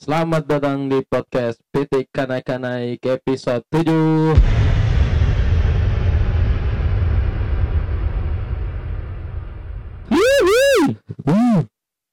Selamat 0.00 0.48
datang 0.48 0.88
di 0.88 1.04
podcast 1.04 1.60
PT 1.76 2.08
Kanai 2.08 2.40
Kanai 2.40 2.96
ke 2.96 3.20
episode 3.20 3.60
7 3.68 4.32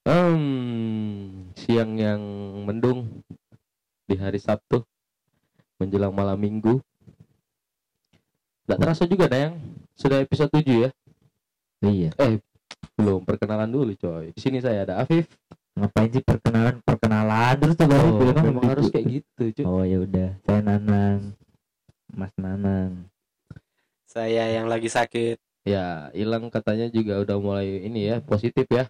Hmm, 0.04 1.48
siang 1.56 1.96
yang 1.96 2.20
mendung 2.68 3.24
di 4.04 4.20
hari 4.20 4.44
Sabtu 4.44 4.84
menjelang 5.80 6.12
malam 6.12 6.36
Minggu. 6.44 6.84
Gak 8.68 8.84
terasa 8.84 9.08
juga 9.08 9.32
Dayang, 9.32 9.64
sudah 9.96 10.20
episode 10.20 10.52
7 10.52 10.92
ya. 10.92 10.92
Iya. 11.88 12.12
Eh, 12.20 12.44
belum 13.00 13.24
perkenalan 13.24 13.72
dulu 13.72 13.96
coy. 13.96 14.36
Di 14.36 14.44
sini 14.44 14.60
saya 14.60 14.84
ada 14.84 15.00
Afif. 15.00 15.32
Ngapain 15.78 16.10
sih 16.10 16.24
perkenalan 16.26 16.82
perkenalan 16.82 17.54
terus 17.62 17.76
tuh 17.78 17.86
baru 17.86 18.08
Oh, 18.10 18.18
bilang 18.18 18.42
memang 18.42 18.66
harus 18.66 18.90
kayak 18.90 19.22
gitu, 19.22 19.44
cuy. 19.62 19.66
Oh 19.70 19.84
ya 19.86 20.02
udah, 20.02 20.30
saya 20.42 20.62
Nanang. 20.66 21.38
Mas 22.10 22.34
Nanang. 22.34 23.06
Saya 24.10 24.58
yang 24.58 24.66
lagi 24.66 24.90
sakit. 24.90 25.38
Ya, 25.68 26.10
hilang 26.18 26.50
katanya 26.50 26.90
juga 26.90 27.22
udah 27.22 27.38
mulai 27.38 27.86
ini 27.86 28.10
ya, 28.10 28.18
positif 28.24 28.66
ya. 28.74 28.90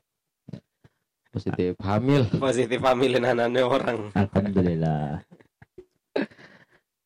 Positif 1.28 1.76
hamil. 1.84 2.24
Positif 2.48 2.80
hamilin 2.80 3.28
anaknya 3.28 3.68
orang. 3.68 4.10
Alhamdulillah. 4.16 5.28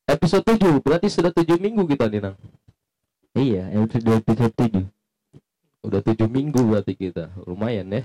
Episode 0.05 0.45
7, 0.59 0.84
berarti 0.84 1.08
sudah 1.09 1.31
7 1.34 1.58
minggu 1.58 1.88
kita 1.88 2.05
nih, 2.11 2.22
Nang. 2.22 2.38
iya, 3.34 3.72
episode 3.73 4.20
episode 4.20 4.53
tujuh. 4.59 4.86
Udah 5.81 6.02
7 6.03 6.27
minggu 6.30 6.61
berarti 6.61 6.94
kita. 6.94 7.31
Lumayan 7.48 7.89
ya. 7.89 8.03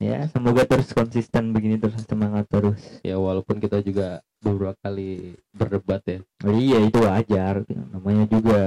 Ya, 0.00 0.24
semoga 0.32 0.64
terus 0.64 0.96
konsisten 0.96 1.52
begini 1.52 1.76
terus 1.76 2.00
semangat 2.08 2.48
terus. 2.48 2.80
Ya 3.04 3.20
walaupun 3.20 3.60
kita 3.60 3.84
juga 3.84 4.24
beberapa 4.40 4.72
kali 4.80 5.36
berdebat 5.52 6.00
ya. 6.08 6.18
Oh, 6.40 6.56
iya, 6.56 6.80
itu 6.80 7.04
wajar. 7.04 7.68
Namanya 7.68 8.24
juga 8.24 8.60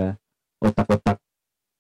otak-otak 0.62 1.18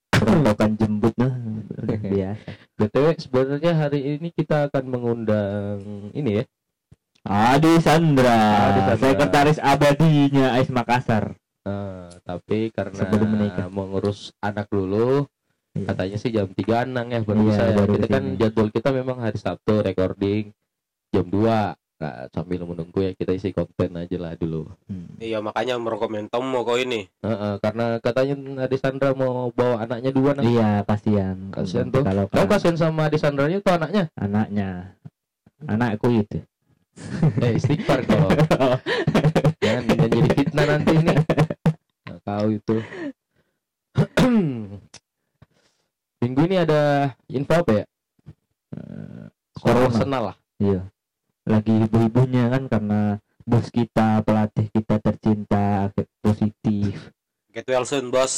perontokan 0.09 0.73
jembut 0.73 1.13
nah 1.21 1.37
biasa. 2.11 2.49
BTW 2.81 3.05
sebenarnya 3.21 3.73
hari 3.77 4.17
ini 4.17 4.33
kita 4.33 4.73
akan 4.73 4.83
mengundang 4.89 5.77
ini 6.17 6.41
ya. 6.41 6.43
Adi 7.23 7.79
Sandra, 7.79 8.35
Adi 8.67 8.79
Sandra. 8.83 8.99
sekretaris 8.99 9.59
abadinya 9.61 10.57
Ais 10.57 10.67
Makassar. 10.67 11.37
Eh, 11.63 12.09
tapi 12.25 12.73
karena 12.73 12.99
Sebelum 12.99 13.29
menikah. 13.29 13.69
mengurus 13.69 14.33
anak 14.41 14.67
dulu. 14.67 15.29
Katanya 15.73 16.17
sih 16.17 16.29
jam 16.29 16.45
3 16.47 16.85
Nang 16.85 17.09
ya 17.09 17.19
baru 17.19 17.39
Iya, 17.39 17.49
bisa 17.49 17.63
ya. 17.63 17.73
baru 17.75 17.93
Kita 17.95 18.07
kan 18.07 18.23
ke 18.23 18.27
sini. 18.27 18.37
jadwal 18.37 18.67
kita 18.69 18.89
memang 18.91 19.17
hari 19.19 19.37
Sabtu 19.37 19.73
recording 19.79 20.43
jam 21.09 21.25
2. 21.25 21.73
Nah, 21.93 22.27
sambil 22.29 22.59
menunggu 22.61 22.99
ya 22.99 23.11
kita 23.13 23.31
isi 23.31 23.49
konten 23.49 23.95
aja 23.95 24.17
lah 24.17 24.35
dulu. 24.35 24.67
Hmm. 24.85 25.07
Iya 25.17 25.39
makanya 25.39 25.79
merekomend 25.79 26.27
Tom 26.27 26.43
mau 26.43 26.61
kau 26.61 26.75
ini. 26.75 27.07
Heeh, 27.23 27.53
karena 27.57 27.95
katanya 27.97 28.35
Adi 28.59 28.75
Sandra 28.75 29.15
mau 29.15 29.47
bawa 29.49 29.81
anaknya 29.81 30.11
dua 30.11 30.35
Nang. 30.35 30.43
Iya, 30.43 30.83
kasihan. 30.83 31.37
Kasihan 31.49 31.87
tuh. 31.87 32.03
Kalau 32.03 32.27
kan 32.27 32.43
kasihan 32.45 32.75
sama 32.75 33.07
Adi 33.07 33.15
Sandranya 33.15 33.57
tuh 33.57 33.73
anaknya? 33.73 34.11
anaknya 34.19 34.91
anakku 35.63 36.11
itu. 36.11 36.43
Eh, 37.39 37.55
istighfar 37.55 38.03
kau. 38.03 38.27
Jangan 39.57 39.83
jangan 39.87 40.09
jadi 40.11 40.29
fitnah 40.35 40.65
nanti 40.67 40.91
ini. 40.93 41.15
Nah, 42.03 42.19
kau 42.19 42.51
itu. 42.51 42.75
Minggu 46.23 46.47
ini 46.47 46.55
ada 46.55 47.11
info 47.27 47.51
apa 47.59 47.83
ya? 47.83 47.85
Soal 49.59 49.75
Corona. 49.75 49.87
Arsenal 49.91 50.23
lah. 50.31 50.35
Iya. 50.55 50.81
Lagi 51.43 51.73
ibu-ibunya 51.83 52.47
kan 52.47 52.71
karena 52.71 53.19
bos 53.43 53.67
kita, 53.67 54.23
pelatih 54.23 54.71
kita 54.71 55.03
tercinta 55.03 55.91
positif. 56.23 57.11
Get 57.51 57.67
well 57.67 57.83
soon 57.83 58.07
bos. 58.07 58.31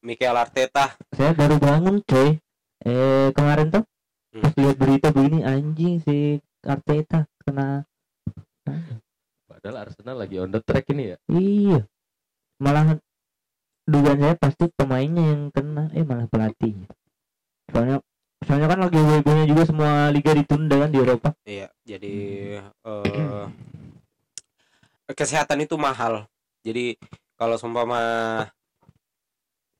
Mikel 0.00 0.32
Arteta. 0.32 0.96
Saya 1.12 1.36
baru 1.36 1.60
bangun, 1.60 2.00
coy. 2.08 2.40
Eh 2.80 3.28
kemarin 3.36 3.68
tuh 3.68 3.84
Hmm. 4.30 4.46
pas 4.46 4.54
lihat 4.56 4.76
berita 4.78 5.10
begini 5.10 5.42
anjing 5.42 5.98
si 6.06 6.38
Arteta 6.62 7.26
kena 7.42 7.82
Padahal 9.44 9.76
Arsenal 9.82 10.22
lagi 10.22 10.38
on 10.38 10.54
the 10.54 10.62
track 10.62 10.86
ini 10.94 11.12
ya. 11.12 11.16
iya. 11.28 11.82
Malah 12.62 12.96
dugaan 13.84 14.22
saya 14.22 14.34
pasti 14.38 14.70
pemainnya 14.70 15.34
yang 15.34 15.50
kena, 15.50 15.90
eh 15.92 16.06
malah 16.06 16.30
pelatihnya. 16.30 16.86
Soalnya 17.70 17.96
soalnya 18.40 18.68
kan 18.72 18.78
lagi 18.82 18.98
ibu-ibunya 18.98 19.44
juga 19.46 19.62
semua 19.68 20.08
liga 20.10 20.32
ditunda 20.34 20.76
kan 20.80 20.90
di 20.90 20.98
Eropa. 20.98 21.30
Iya. 21.46 21.68
Jadi 21.86 22.14
eh 22.86 23.46
kesehatan 25.14 25.62
itu 25.64 25.74
mahal. 25.78 26.26
Jadi 26.62 26.98
kalau 27.38 27.56
seumpama 27.56 28.00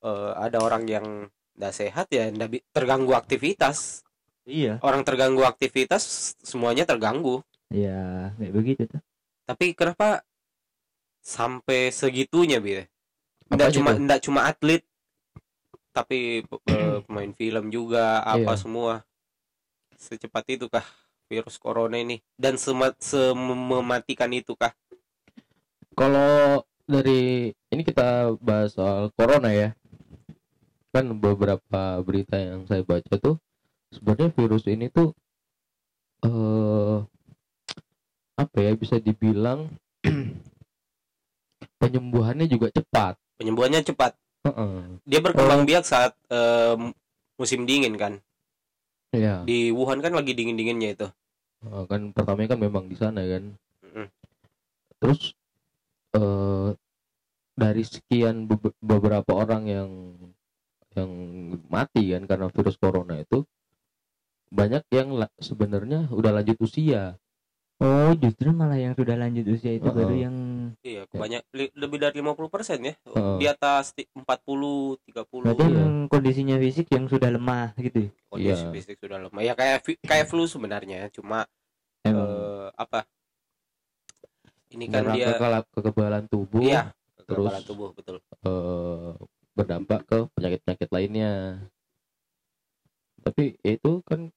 eh, 0.00 0.32
ada 0.38 0.58
orang 0.62 0.88
yang 0.88 1.06
tidak 1.54 1.74
sehat 1.76 2.06
ya 2.08 2.32
ndak 2.32 2.48
bi- 2.56 2.64
terganggu 2.72 3.12
aktivitas. 3.12 4.00
Iya. 4.48 4.80
Orang 4.80 5.04
terganggu 5.04 5.44
aktivitas 5.44 6.34
semuanya 6.40 6.88
terganggu. 6.88 7.44
Iya, 7.70 8.34
kayak 8.34 8.54
begitu 8.56 8.82
tuh. 8.90 8.98
Tapi 9.46 9.78
kenapa 9.78 10.26
sampai 11.22 11.92
segitunya 11.94 12.58
bi? 12.58 12.82
Nggak 13.46 13.70
cuma 13.76 13.90
nggak 13.94 14.20
cuma 14.26 14.40
atlet, 14.48 14.82
tapi 15.90 16.42
pe- 16.46 16.62
pemain 17.06 17.32
film 17.34 17.70
juga 17.70 18.22
apa 18.22 18.54
Iya. 18.54 18.60
semua. 18.60 18.94
Secepat 20.00 20.44
itu 20.48 20.66
kah 20.72 20.86
virus 21.28 21.60
corona 21.60 22.00
ini 22.00 22.18
dan 22.34 22.56
sema- 22.56 22.96
semematikan 22.98 24.32
itu 24.32 24.56
kah? 24.56 24.72
Kalau 25.94 26.64
dari 26.88 27.52
ini 27.70 27.82
kita 27.84 28.34
bahas 28.40 28.74
soal 28.74 29.12
corona 29.14 29.52
ya. 29.52 29.76
Kan 30.90 31.06
beberapa 31.22 32.02
berita 32.02 32.34
yang 32.34 32.66
saya 32.66 32.82
baca 32.82 33.14
tuh 33.20 33.38
sebenarnya 33.94 34.34
virus 34.34 34.66
ini 34.66 34.90
tuh 34.90 35.14
eh 36.26 36.98
apa 38.40 38.56
ya 38.56 38.72
bisa 38.74 38.96
dibilang 38.98 39.68
penyembuhannya 41.80 42.48
juga 42.48 42.72
cepat. 42.72 43.20
Penyembuhannya 43.36 43.84
cepat. 43.84 44.16
Heeh. 44.40 44.74
Dia 45.04 45.20
Oh. 45.20 45.24
berkembang 45.24 45.62
biak 45.68 45.84
saat 45.84 46.16
eh, 46.32 46.76
musim 47.36 47.68
dingin 47.68 47.96
kan. 48.00 48.20
Iya. 49.12 49.42
Di 49.44 49.74
Wuhan 49.74 50.00
kan 50.00 50.14
lagi 50.14 50.32
dingin-dinginnya 50.32 50.90
itu. 50.96 51.08
Kan 51.90 52.16
pertamanya 52.16 52.56
kan 52.56 52.60
memang 52.62 52.84
di 52.88 52.96
sana 52.96 53.20
kan. 53.20 53.52
Mm-mm. 53.84 54.06
Terus 55.00 55.36
eh 56.16 56.70
dari 57.52 57.84
sekian 57.84 58.48
be- 58.48 58.76
beberapa 58.80 59.36
orang 59.36 59.68
yang 59.68 59.90
yang 60.96 61.10
mati 61.68 62.10
kan 62.16 62.24
karena 62.24 62.48
virus 62.50 62.80
corona 62.80 63.20
itu 63.20 63.44
banyak 64.50 64.82
yang 64.90 65.14
la- 65.14 65.36
sebenarnya 65.38 66.08
udah 66.10 66.32
lanjut 66.40 66.56
usia. 66.58 67.14
Oh, 67.80 68.12
justru 68.16 68.50
malah 68.52 68.76
yang 68.76 68.92
sudah 68.96 69.14
lanjut 69.16 69.46
usia 69.52 69.76
itu 69.76 69.86
Heeh. 69.86 69.96
baru 69.96 70.14
yang 70.16 70.36
Iya, 70.80 71.02
banyak 71.06 71.42
li- 71.52 71.74
lebih 71.74 71.98
dari 71.98 72.18
50% 72.18 72.78
ya. 72.82 72.94
Heeh. 72.96 73.36
Di 73.38 73.46
atas 73.46 73.92
ti- 73.92 74.08
40, 74.12 74.96
30. 75.04 75.44
berarti 75.50 75.66
Iya. 75.66 75.84
kondisinya 76.06 76.56
fisik 76.56 76.86
yang 76.90 77.04
sudah 77.06 77.28
lemah 77.28 77.74
gitu. 77.76 78.06
ya? 78.06 78.10
Kondisi 78.26 78.64
Iya. 78.64 78.72
fisik 78.72 78.96
sudah 78.98 79.18
lemah. 79.20 79.40
Ya 79.40 79.52
kayak 79.54 79.78
kayak 80.02 80.26
flu 80.26 80.44
sebenarnya, 80.44 81.10
cuma 81.10 81.44
Emang 82.00 82.24
eh, 82.24 82.68
apa? 82.74 83.04
Ini 84.70 84.86
kan 84.86 85.10
dia 85.12 85.34
kekala- 85.34 85.66
kekebalan 85.68 86.24
tubuh 86.26 86.62
iya, 86.62 86.94
terus 87.28 87.50
kekebalan 87.50 87.64
tubuh 87.66 87.88
betul. 87.92 88.16
eh, 88.40 89.12
berdampak 89.52 90.00
ke 90.06 90.18
penyakit-penyakit 90.32 90.88
lainnya. 90.88 91.32
Tapi 93.20 93.58
ya 93.60 93.76
itu 93.76 94.00
kan 94.06 94.32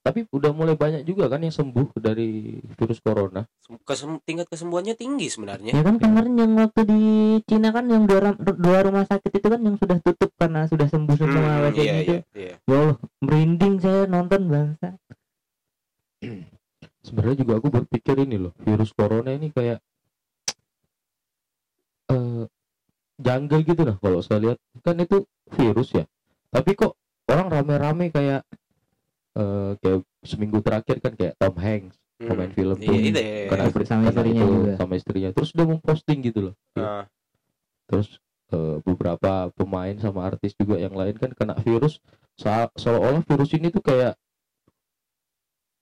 tapi 0.00 0.24
udah 0.32 0.52
mulai 0.56 0.76
banyak 0.76 1.04
juga 1.04 1.28
kan 1.28 1.44
yang 1.44 1.52
sembuh 1.52 1.92
dari 2.00 2.56
virus 2.76 3.04
corona. 3.04 3.44
Sem- 3.60 3.80
kesem- 3.84 4.20
tingkat 4.24 4.48
kesembuhannya 4.48 4.96
tinggi 4.96 5.28
sebenarnya. 5.28 5.76
ya 5.76 5.82
kan 5.84 6.00
kemarin 6.00 6.34
yang 6.40 6.52
waktu 6.56 6.80
di 6.88 7.00
Cina 7.44 7.68
kan 7.68 7.84
yang 7.88 8.08
dua, 8.08 8.32
dua 8.36 8.78
rumah 8.80 9.04
sakit 9.04 9.28
itu 9.28 9.44
kan 9.44 9.60
yang 9.60 9.76
sudah 9.76 10.00
tutup 10.00 10.32
karena 10.40 10.64
sudah 10.64 10.88
sembuh 10.88 11.16
semua 11.20 11.36
Hmm, 11.36 11.62
pasiennya 11.68 11.84
iya, 11.84 12.00
itu. 12.00 12.14
iya, 12.16 12.20
iya. 12.32 12.54
Ya 12.64 12.76
Allah, 12.80 12.96
merinding 13.20 13.74
saya 13.80 14.00
nonton 14.08 14.42
bangsa. 14.48 14.88
Sebenarnya 17.04 17.36
juga 17.44 17.52
aku 17.60 17.68
berpikir 17.68 18.16
ini 18.24 18.40
loh, 18.40 18.52
virus 18.64 18.96
corona 18.96 19.36
ini 19.36 19.52
kayak 19.52 19.84
eh 22.08 22.44
janggal 23.16 23.60
gitu 23.64 23.82
lah 23.84 23.96
kalau 24.00 24.20
saya 24.20 24.38
lihat 24.40 24.58
kan 24.80 24.96
itu 24.96 25.28
virus 25.52 25.92
ya. 25.92 26.04
Tapi 26.48 26.72
kok 26.72 26.96
orang 27.28 27.52
rame-rame 27.52 28.08
kayak 28.08 28.44
eh 29.34 29.70
kayak 29.82 30.00
seminggu 30.22 30.58
terakhir 30.62 30.96
kan 31.02 31.12
kayak 31.18 31.34
Tom 31.38 31.56
Hanks 31.58 31.98
Hmm, 32.14 32.30
pemain 32.30 32.52
film 32.54 32.78
Iya, 32.78 32.86
tuh. 32.86 32.94
itu 32.94 33.18
ya. 33.18 33.46
kena 33.50 33.64
Sama 33.66 33.74
kena 33.74 34.06
istrinya 34.06 34.30
itu, 34.38 34.46
juga. 34.54 34.72
sama 34.78 34.92
istrinya. 34.94 35.30
Terus 35.34 35.50
dia 35.50 35.64
mau 35.66 35.78
posting 35.82 36.18
gitu 36.22 36.38
loh. 36.46 36.54
Nah, 36.78 37.02
terus 37.90 38.08
eh, 38.54 38.76
beberapa 38.86 39.50
pemain 39.50 39.94
sama 39.98 40.20
artis 40.30 40.54
juga 40.54 40.78
yang 40.78 40.94
lain 40.94 41.18
kan 41.18 41.34
kena 41.34 41.58
virus. 41.58 41.98
Sa- 42.38 42.70
seolah-olah 42.78 43.26
virus 43.26 43.50
ini 43.58 43.66
tuh 43.74 43.82
kayak 43.82 44.14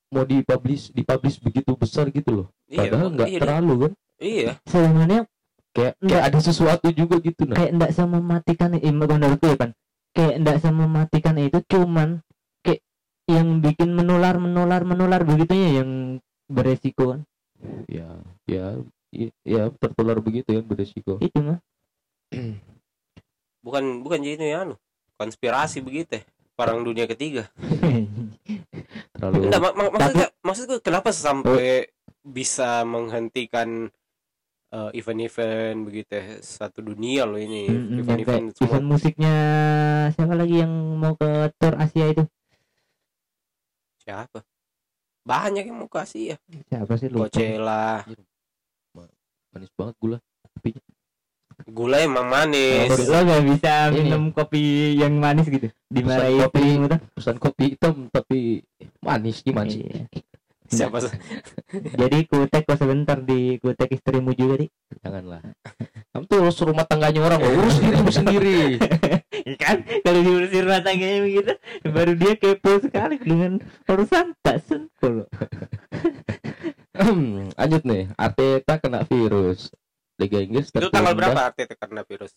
mau 0.08 0.25
dipublish 0.25 0.88
dipublish 0.96 1.37
begitu 1.40 1.76
besar 1.76 2.08
gitu 2.08 2.31
loh. 2.32 2.46
Iya 2.69 2.88
padahal 2.88 3.08
nggak 3.12 3.28
iya, 3.28 3.40
terlalu 3.40 3.75
kan. 3.76 3.93
Iya. 4.16 4.50
Sebenarnya 4.64 5.20
kayak 5.72 5.93
Nggak. 6.00 6.08
kayak 6.16 6.25
ada 6.32 6.38
sesuatu 6.40 6.88
juga 6.93 7.16
gitu 7.20 7.43
nah. 7.48 7.56
kayak 7.56 7.70
ndak 7.76 7.90
sama 7.93 8.20
mematikan 8.20 8.72
eh, 8.76 8.93
menurutku 8.93 9.52
ya 9.52 9.56
kan 9.56 9.70
kayak 10.12 10.34
ndak 10.44 10.56
sama 10.60 10.84
mematikan 10.84 11.37
itu 11.40 11.58
cuman 11.64 12.20
yang 13.32 13.58
bikin 13.58 13.90
menular 13.90 14.37
menular 14.37 14.82
menular 14.82 15.20
begitunya 15.23 15.81
yang 15.81 15.90
beresiko 16.46 17.17
kan? 17.17 17.20
Ya 17.88 18.08
ya 18.44 18.76
i- 19.11 19.34
ya 19.43 19.73
tertular 19.73 20.19
begitu 20.19 20.52
kan 20.52 20.64
beresiko. 20.64 21.17
Itu 21.19 21.40
mah 21.40 21.58
bukan 23.67 24.02
bukan 24.02 24.20
jadi 24.20 24.44
ya 24.44 24.58
anu. 24.64 24.75
Konspirasi 25.17 25.81
begitu 25.81 26.19
ya 26.19 26.25
perang 26.52 26.82
dunia 26.82 27.06
ketiga. 27.06 27.46
Terlalu 29.14 29.49
enggak 29.49 29.61
mak 29.62 29.75
mak- 29.75 29.93
maksudnya 29.93 30.26
maksudku 30.43 30.76
kenapa 30.81 31.11
sampai 31.11 31.87
bisa 32.23 32.82
menghentikan 32.82 33.90
eh, 34.69 34.90
event-event 34.94 35.79
begitu 35.84 36.11
ya 36.12 36.25
satu 36.40 36.82
dunia 36.82 37.23
loh 37.25 37.37
ini 37.37 37.69
Mm, 37.69 37.76
mm, 37.76 37.99
event-event 38.02 38.46
semua. 38.52 38.67
event 38.69 38.87
musiknya 38.88 39.34
siapa 40.11 40.34
lagi 40.34 40.56
yang 40.58 40.73
mau 40.96 41.14
ke 41.14 41.29
tour 41.56 41.75
Asia 41.76 42.08
itu 42.08 42.25
siapa? 44.02 44.43
Banyak 45.22 45.70
yang 45.70 45.78
mau 45.78 45.87
kasih 45.87 46.34
ya. 46.34 46.37
Siapa 46.66 46.99
sih? 46.99 47.06
Lupa. 47.06 47.31
Coachella 47.31 48.02
manis 49.52 49.70
banget 49.76 49.96
gula 50.00 50.19
gula 51.69 51.96
emang 52.02 52.26
manis. 52.26 52.90
Lo 53.06 53.22
gak 53.22 53.44
bisa 53.44 53.93
Ini. 53.93 54.08
minum 54.08 54.32
kopi 54.34 54.96
yang 54.99 55.14
manis 55.20 55.46
gitu? 55.46 55.69
Dimarahin 55.93 56.49
kopi. 56.49 56.58
istrimu 56.58 56.84
tuh 56.90 57.00
pesan 57.14 57.37
kopi 57.38 57.64
hitam 57.76 57.94
tapi 58.10 58.38
manis 59.04 59.44
gimana 59.44 59.70
sih? 59.70 59.84
Iya. 59.87 60.08
siapa 60.72 61.05
jadi 62.00 62.25
kutek 62.25 62.64
kok 62.64 62.81
sebentar 62.81 63.20
di 63.20 63.60
kutek 63.60 63.93
istrimu 63.93 64.32
juga 64.32 64.64
di 64.64 64.66
janganlah. 65.05 65.44
Kamu 66.16 66.25
tuh 66.25 66.38
urus 66.48 66.58
rumah 66.64 66.88
tangganya 66.88 67.20
orang 67.28 67.44
urus 67.44 67.76
dirimu 67.76 68.08
sendiri 68.08 68.81
kan? 69.56 69.76
Kalau 70.00 70.20
diurusin 70.20 70.62
rumah 70.62 70.80
tangganya 70.80 71.20
begitu 71.20 71.52
baru 71.84 72.12
dia 72.14 72.32
kepo 72.34 72.72
sekali 72.78 73.16
dengan 73.16 73.58
urusan 73.84 74.34
tak 74.38 74.58
sentuh 74.60 75.26
lanjut 77.52 77.82
nih. 77.82 78.02
Arteta 78.14 78.74
kena 78.76 79.02
virus. 79.02 79.72
Liga 80.16 80.38
Inggris 80.38 80.68
itu 80.68 80.88
tanggal 80.88 81.12
berapa 81.12 81.40
Arteta 81.46 81.74
karena 81.74 82.04
virus? 82.04 82.32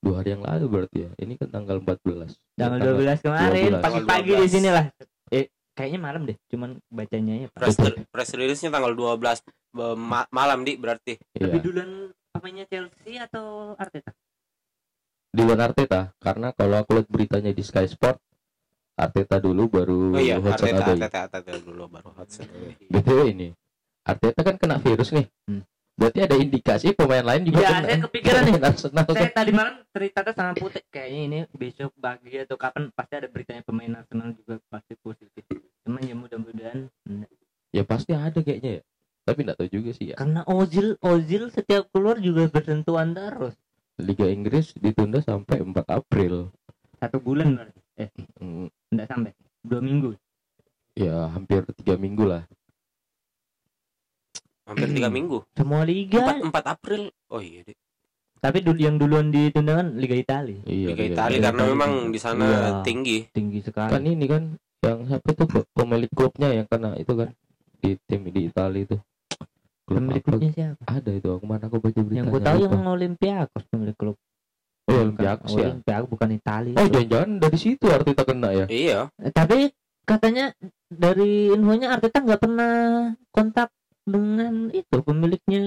Dua 0.00 0.18
hari 0.18 0.34
yang 0.34 0.42
lalu 0.42 0.64
berarti 0.66 0.98
ya. 1.00 1.10
Ini 1.16 1.36
kan 1.36 1.48
tanggal 1.52 1.78
14 1.78 2.34
tanggal 2.56 2.78
Ya, 2.80 3.14
12 3.14 3.22
kemarin. 3.22 3.70
12. 3.72 3.84
pagi-pagi 3.84 4.32
di 4.34 4.48
sini 4.48 4.68
lah. 4.68 4.86
eh 5.28 5.46
kayaknya 5.72 6.00
malam 6.00 6.22
deh. 6.24 6.36
Cuman 6.48 6.80
bacanya 6.88 7.34
ya 7.36 7.48
press, 7.48 7.78
press 8.10 8.30
release-nya 8.32 8.68
tanggal 8.68 8.92
12 8.92 9.44
be- 9.70 9.94
ma- 9.94 10.26
malam 10.28 10.62
di 10.62 10.74
berarti. 10.74 11.14
Iya. 11.32 11.48
lebih 11.48 11.60
duluan 11.62 11.90
pemainnya 12.28 12.66
Chelsea 12.66 13.20
atau 13.20 13.76
Arteta 13.76 14.10
di 15.32 15.40
luar 15.40 15.60
Arteta 15.64 16.12
karena 16.18 16.52
kalau 16.52 16.76
aku 16.76 16.94
lihat 16.94 17.08
beritanya 17.08 17.50
di 17.50 17.60
Sky 17.60 17.86
Sport 17.86 18.20
Arteta 18.94 19.40
dulu 19.40 19.66
baru 19.66 20.12
oh 20.12 20.20
iya 20.20 20.36
Hudson 20.36 20.68
Arteta 20.68 20.84
Odoi. 20.84 21.00
Arteta 21.00 21.18
Arteta 21.26 21.52
dulu 21.58 21.82
baru 21.88 22.10
Hudson 22.12 22.44
Odoi. 22.46 22.76
BTW 22.86 23.18
ini 23.30 23.48
Arteta 24.02 24.40
kan 24.42 24.56
kena 24.56 24.76
virus 24.78 25.10
nih 25.10 25.26
Hmm. 25.42 25.64
berarti 25.92 26.18
ada 26.20 26.36
indikasi 26.36 26.92
pemain 26.92 27.20
lain 27.20 27.42
juga 27.44 27.58
Ya, 27.58 27.68
kena 27.70 27.84
saya 27.84 27.98
kepikiran 28.02 28.42
nih. 28.42 28.54
Arsenal 28.68 29.04
saya 29.08 29.30
tadi 29.30 29.50
malam 29.50 29.74
cerita 29.88 30.18
tuh 30.20 30.32
sama 30.32 30.52
Putih 30.52 30.84
kayaknya 30.86 31.20
ini 31.22 31.38
besok 31.50 31.92
pagi 31.94 32.36
atau 32.36 32.56
kapan 32.56 32.88
pasti 32.90 33.14
ada 33.14 33.26
beritanya 33.26 33.62
pemain 33.62 33.92
Arsenal 33.94 34.32
juga 34.32 34.60
pasti 34.68 34.92
positif 34.96 35.44
cuman 35.82 36.00
ya 36.00 36.14
mudah-mudahan 36.14 36.88
enggak. 37.02 37.30
ya 37.70 37.82
pasti 37.82 38.12
ada 38.12 38.36
kayaknya 38.38 38.70
ya 38.70 38.82
tapi 39.22 39.38
nggak 39.42 39.56
tahu 39.56 39.68
juga 39.70 39.90
sih 39.92 40.06
ya 40.08 40.16
karena 40.16 40.44
Ozil 40.44 40.96
Ozil 40.98 41.48
setiap 41.48 41.88
keluar 41.88 42.16
juga 42.18 42.44
bersentuhan 42.46 43.12
terus 43.12 43.56
Liga 43.98 44.24
Inggris 44.26 44.72
ditunda 44.74 45.20
sampai 45.20 45.60
4 45.60 45.84
April. 45.90 46.48
Satu 46.96 47.18
bulan 47.18 47.54
berarti? 47.54 47.80
Eh 47.98 48.08
Hmm, 48.38 48.66
enggak 48.88 49.06
sampai? 49.06 49.30
Dua 49.60 49.80
minggu? 49.80 50.10
Ya 50.94 51.28
hampir 51.28 51.64
tiga 51.74 51.96
minggu 51.96 52.24
lah. 52.24 52.42
Hampir 54.64 54.88
tiga 54.90 55.08
minggu? 55.08 55.44
Semua 55.58 55.82
liga. 55.82 56.22
4, 56.40 56.48
4 56.48 56.74
April? 56.74 57.02
Oh 57.28 57.40
iya 57.40 57.62
deh. 57.62 57.76
tapi 58.42 58.58
dulu 58.58 58.74
yang 58.74 58.98
duluan 58.98 59.30
ditunda 59.30 59.78
kan 59.78 59.94
Liga 59.94 60.18
Italia. 60.18 60.58
Iya 60.66 60.90
Liga 60.90 60.98
Liga 60.98 61.14
Italia 61.14 61.40
karena 61.46 61.62
memang 61.62 61.92
di 62.10 62.18
sana 62.18 62.42
Iya. 62.42 62.70
tinggi. 62.82 63.30
Tinggi 63.30 63.62
sekali. 63.62 63.86
Kan 63.86 64.02
ini 64.02 64.26
kan 64.26 64.42
yang 64.82 65.06
siapa 65.06 65.30
tuh 65.30 65.46
pe- 65.46 65.70
pemilik 65.70 66.10
klubnya 66.10 66.50
yang 66.50 66.66
kena 66.66 66.98
itu 66.98 67.14
kan 67.14 67.30
di 67.78 67.94
tim 68.02 68.26
di 68.26 68.50
Italia 68.50 68.82
itu 68.82 68.98
pemilik 69.96 70.22
apa? 70.22 70.28
Klubnya 70.32 70.50
siapa? 70.52 70.82
Ada 70.88 71.10
itu 71.12 71.28
aku 71.28 71.44
mana 71.44 71.64
aku 71.68 71.76
baca 71.78 72.00
beritanya 72.00 72.18
yang 72.18 72.26
gue 72.32 72.40
tahu 72.42 72.58
yang 72.64 72.76
Olympiakos 72.88 73.62
pemilik 73.68 73.96
klub. 73.96 74.16
Oh 74.90 74.96
Olympiakos 74.98 75.50
ya? 75.54 75.66
Olympiakos 75.70 76.08
bukan 76.10 76.30
Italia. 76.34 76.76
Oh 76.76 76.86
jangan-jangan 76.90 77.30
dari 77.38 77.58
situ 77.58 77.84
Arteta 77.86 78.22
kena 78.26 78.50
ya? 78.50 78.66
Iya. 78.66 78.98
Eh, 79.22 79.32
tapi 79.32 79.70
katanya 80.02 80.50
dari 80.90 81.54
infonya 81.54 81.94
Arteta 81.94 82.18
nggak 82.20 82.40
pernah 82.42 82.74
kontak 83.30 83.70
dengan 84.02 84.68
itu 84.74 84.96
pemiliknya 85.02 85.64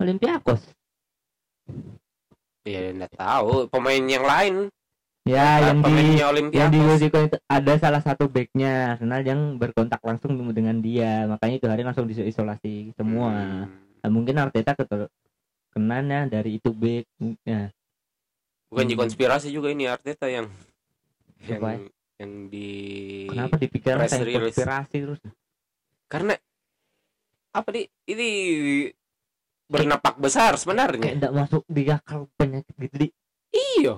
Olympiakos. 0.00 0.62
ya 2.64 2.92
enggak 2.92 3.12
tahu. 3.16 3.68
Pemain 3.68 4.04
yang 4.04 4.24
lain 4.24 4.54
Ya, 5.28 5.60
yang 5.60 5.84
di 5.84 5.92
pemainnya 5.92 6.24
yang 6.56 6.72
di 6.72 6.80
Goziko 6.80 7.20
itu 7.20 7.36
ada 7.52 7.72
salah 7.76 8.00
satu 8.00 8.32
backnya 8.32 8.96
Arsenal 8.96 9.20
yang 9.20 9.60
berkontak 9.60 10.00
langsung 10.00 10.40
dengan 10.56 10.80
dia, 10.80 11.28
makanya 11.28 11.60
itu 11.60 11.66
hari 11.68 11.84
langsung 11.84 12.08
diisolasi 12.08 12.96
semua. 12.96 13.68
Hmm. 13.68 14.00
Nah, 14.00 14.08
mungkin 14.08 14.40
Arteta 14.40 14.72
ketul 14.72 15.12
kenanya 15.68 16.24
dari 16.24 16.56
itu 16.56 16.72
back. 16.72 17.04
Ya, 17.44 17.68
bukan 18.72 18.88
Hmm. 18.88 19.00
konspirasi 19.04 19.52
juga 19.52 19.68
ini 19.68 19.84
Arteta 19.84 20.32
yang 20.32 20.48
yang, 21.44 21.60
Apa 21.60 21.68
ya? 21.76 21.78
yang 22.24 22.32
di 22.48 22.68
kenapa 23.28 23.54
dipikir 23.60 23.94
konspirasi 24.00 24.96
terus? 25.06 25.20
karena 26.08 26.34
apa 27.54 27.68
di 27.70 27.86
ini 28.08 28.28
bernapak 29.68 30.16
besar 30.16 30.56
Kayak 30.56 30.60
sebenarnya 30.64 31.10
enggak 31.20 31.34
masuk 31.36 31.62
di 31.68 31.82
akal 31.92 32.26
penyakit 32.40 32.74
gitu 32.80 32.96
di. 32.96 33.08
Iya. 33.52 33.92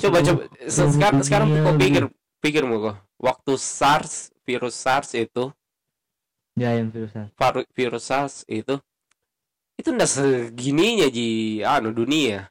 Coba 0.00 0.18
coba 0.22 0.40
sekarang 0.66 1.20
sekarang 1.22 1.48
dunia 1.52 1.62
kau 1.62 1.74
gitu. 1.74 1.82
pikir 1.82 2.02
pikir 2.40 2.62
mau 2.64 2.78
kok 2.80 2.96
waktu 3.18 3.52
SARS 3.56 4.32
virus 4.42 4.76
SARS 4.76 5.12
itu. 5.14 5.50
Ya 6.56 6.72
yang 6.72 6.88
virusan. 6.88 7.28
varu- 7.36 7.68
virus 7.76 8.08
SARS 8.08 8.34
itu. 8.48 8.80
Itu 9.76 9.92
ndak 9.92 10.08
segininya 10.08 11.04
ji. 11.12 11.60
Anu 11.60 11.92
dunia. 11.92 12.48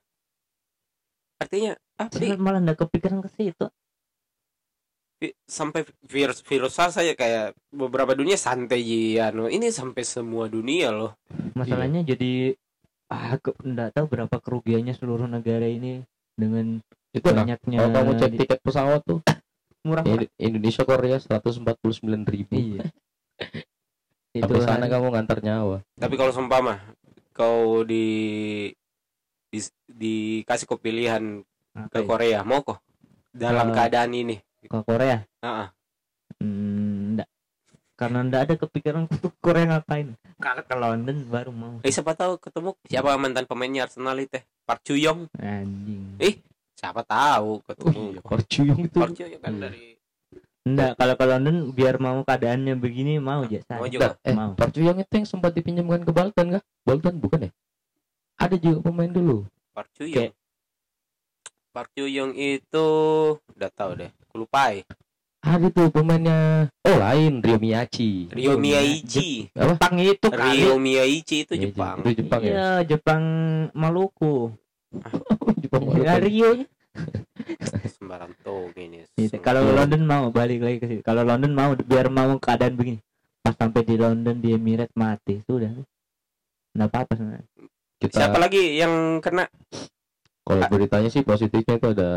Artinya 1.41 1.73
apa 1.97 2.13
di 2.15 2.29
Saya 2.29 2.37
malah 2.37 2.61
enggak 2.61 2.85
kepikiran 2.85 3.19
ke 3.25 3.29
situ. 3.33 3.65
sampai 5.49 5.81
virus 6.05 6.45
virus 6.45 6.77
SARS 6.77 7.01
saya 7.01 7.17
kayak 7.17 7.57
beberapa 7.73 8.13
dunia 8.13 8.37
santai 8.37 8.85
ji. 8.85 9.17
Anu 9.17 9.49
ini 9.49 9.73
sampai 9.73 10.05
semua 10.05 10.45
dunia 10.45 10.93
loh. 10.93 11.17
Masalahnya 11.57 12.05
Iya. 12.05 12.13
jadi 12.13 12.31
ah 13.09 13.33
enggak 13.65 13.89
tahu 13.97 14.05
berapa 14.05 14.37
kerugiannya 14.37 14.93
seluruh 14.93 15.25
negara 15.25 15.65
ini 15.65 16.05
dengan 16.35 16.83
itu 17.15 17.27
nah 17.31 17.47
banyaknya 17.47 17.77
kalau 17.79 17.91
kamu 17.95 18.11
cek 18.19 18.31
tiket 18.35 18.59
pesawat 18.59 19.01
tuh 19.07 19.19
murah 19.87 20.03
Ini- 20.03 20.31
Indonesia 20.35 20.83
Korea 20.83 21.17
149 21.21 22.27
ribu. 22.27 22.53
Iya. 22.53 22.83
Itu 24.35 24.53
sana 24.59 24.91
kamu 24.91 25.15
ngantar 25.15 25.39
nyawa. 25.39 25.79
Tapi 25.95 26.15
kalau 26.19 26.35
seumpama 26.35 26.81
kau 27.31 27.87
di, 27.87 28.67
di 29.47 29.59
dikasih 29.87 30.65
kau 30.67 30.75
pilihan 30.75 31.39
apa 31.71 31.87
ke 31.87 31.99
ya, 32.03 32.07
Korea 32.07 32.39
mau 32.43 32.59
kok 32.59 32.83
dalam 33.31 33.71
Eh, 33.71 33.73
keadaan 33.75 34.11
ini. 34.11 34.35
Ke 34.65 34.79
Korea? 34.83 35.23
Ah, 35.39 35.47
ah. 35.47 35.67
hmm, 36.41 36.84
karena 37.95 38.19
enggak 38.21 38.41
ada 38.51 38.55
kepikiran 38.59 39.07
ke 39.07 39.15
Korea 39.39 39.65
ngapain. 39.71 40.19
Kalau 40.35 40.63
ke 40.67 40.75
London 40.75 41.17
baru 41.31 41.51
mau. 41.55 41.79
Eh 41.79 41.91
siapa 41.95 42.11
tahu 42.11 42.35
ketemu 42.37 42.75
siapa 42.91 43.15
mantan 43.15 43.47
pemainnya 43.47 43.87
Arsenal 43.87 44.19
itu 44.19 44.39
Park 44.67 44.83
Chu 44.83 44.99
Young 44.99 45.31
anjing. 45.39 46.19
Eh, 46.19 46.43
siapa 46.75 47.07
tahu 47.07 47.63
ketemu. 47.63 48.01
Iya 48.11 48.21
Park 48.21 48.45
Ju-young 48.51 48.79
itu. 48.83 48.99
Park 48.99 49.13
Chu 49.15 49.23
Young 49.25 49.41
kan 49.41 49.53
Hmm. 49.55 49.63
dari 49.63 49.95
enggak 50.65 50.91
kalau 50.97 51.15
ke 51.15 51.25
London 51.29 51.57
biar 51.71 51.95
mau 52.01 52.19
keadaannya 52.25 52.73
begini 52.75 53.21
mau 53.21 53.45
aja 53.45 53.61
mau 53.69 53.87
juga? 53.87 54.19
eh 54.27 54.35
mau. 54.35 54.51
Park 54.59 54.75
Ju-young 54.75 54.99
itu 54.99 55.13
yang 55.15 55.27
sempat 55.27 55.51
dipinjamkan 55.55 56.03
ke 56.03 56.11
Bolton 56.11 56.47
kah? 56.59 56.63
Bolton 56.83 57.15
bukan 57.17 57.47
ya? 57.47 57.51
Ada 58.35 58.59
juga 58.59 58.91
pemain 58.91 59.07
dulu. 59.09 59.47
Park 59.71 59.87
Park 61.75 61.91
Chu 61.91 62.07
Young 62.07 62.31
itu 62.35 62.87
udah 63.35 63.71
tahu 63.75 63.99
deh 63.99 64.07
aku 64.07 64.35
lupa 64.43 64.71
ya 64.71 64.83
ada 65.45 65.67
tuh 65.69 65.93
pemainnya? 65.93 66.67
Oh 66.81 66.97
lain 66.97 67.39
Rio 67.39 67.57
Miyachi 67.61 68.33
Rio 68.33 68.57
Miyaichi 68.57 69.53
Jepang 69.53 69.95
itu 70.01 70.27
kali 70.27 70.65
Rio 70.65 70.75
Miyaichi 70.81 71.45
itu 71.45 71.53
Iya, 71.53 71.61
Jepang. 71.69 71.95
Itu 72.01 72.09
Jepang 72.17 72.41
ya? 72.41 72.49
Iya 72.51 72.69
Jepang 72.89 73.23
Maluku. 73.77 74.49
Jepang 75.61 75.83
ya, 76.01 76.17
Rio 76.17 76.65
sembarang 77.85 78.31
tuh 78.41 78.71
gini. 78.71 79.03
Gitu. 79.13 79.35
Kalau 79.43 79.61
Iya. 79.61 79.83
London 79.83 80.01
mau 80.07 80.31
balik 80.31 80.63
lagi 80.63 80.77
ke 80.79 80.87
situ. 80.87 81.01
Kalau 81.03 81.21
London 81.27 81.51
mau 81.51 81.75
biar 81.75 82.07
mau 82.07 82.35
keadaan 82.39 82.75
begini. 82.75 82.99
pas 83.45 83.53
sampai 83.53 83.85
di 83.85 83.93
London 83.93 84.41
di 84.41 84.57
Emirates 84.57 84.95
mati. 84.97 85.37
Sudah. 85.45 85.69
Nggak 86.73 86.89
apa-apa 86.89 87.13
sebenarnya. 87.13 87.45
Kita 88.01 88.17
Siapa 88.17 88.37
lagi 88.41 88.81
yang 88.81 89.21
kena 89.21 89.45
kalau 90.45 90.63
beritanya 90.69 91.09
sih 91.09 91.25
positifnya 91.25 91.81
itu 91.81 91.87
ada 91.89 92.09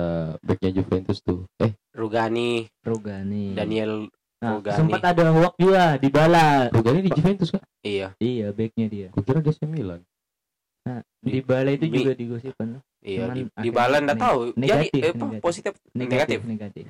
backnya 0.44 0.70
Juventus 0.76 1.18
tuh. 1.24 1.48
Eh 1.58 1.72
Rugani, 1.96 2.68
Rogani 2.84 3.56
Daniel 3.56 4.12
nah, 4.38 4.60
Rogani. 4.60 4.76
sempat 4.76 5.00
ada 5.02 5.32
hoax 5.32 5.56
juga 5.56 5.96
di 5.96 6.08
bala. 6.12 6.68
Rugani 6.68 7.00
di 7.02 7.10
Juventus 7.10 7.48
kan 7.50 7.64
iya, 7.80 8.12
iya 8.20 8.52
backnya 8.52 8.86
dia. 8.86 9.08
Gue 9.10 9.24
kira 9.24 9.40
dia 9.40 9.50
AC 9.50 9.64
Milan. 9.64 10.04
Di 11.20 11.40
bala 11.44 11.68
itu 11.72 11.84
Mi- 11.88 12.00
juga 12.00 12.12
digosipkan. 12.12 12.80
Iya 13.04 13.30
Cuman 13.30 13.34
di, 13.36 13.42
di 13.48 13.70
Balan 13.70 14.02
enggak 14.04 14.20
tahu. 14.20 14.40
Jadi 14.52 14.58
negatif, 14.58 15.00
eh, 15.00 15.12
apa, 15.14 15.24
negatif. 15.24 15.42
positif 15.42 15.72
negatif 15.94 16.38
negatif? 16.44 16.86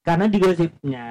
karena 0.00 0.24
digosipnya 0.32 1.06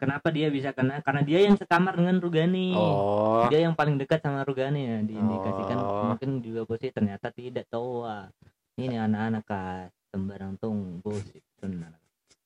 kenapa 0.00 0.32
dia 0.32 0.48
bisa 0.48 0.72
kena? 0.72 1.04
Karena 1.04 1.20
dia 1.20 1.44
yang 1.44 1.60
sekamar 1.60 1.92
dengan 1.92 2.16
Rugani. 2.16 2.72
Oh, 2.72 3.44
dia 3.52 3.60
yang 3.60 3.76
paling 3.76 4.00
dekat 4.00 4.24
sama 4.24 4.40
Rugani 4.48 4.80
ya 4.88 4.96
diindikasikan 5.04 5.76
Oh. 5.76 6.08
mungkin 6.08 6.40
juga 6.40 6.64
positif 6.64 6.96
ternyata 6.96 7.28
tidak 7.28 7.68
tahu 7.68 8.08
ah. 8.08 8.32
Ini 8.80 8.96
anak-anak 8.96 9.44
kas 9.44 9.90
sembarang 10.10 10.56
tong 10.56 10.98
gosip 11.00 11.42
benar 11.60 11.94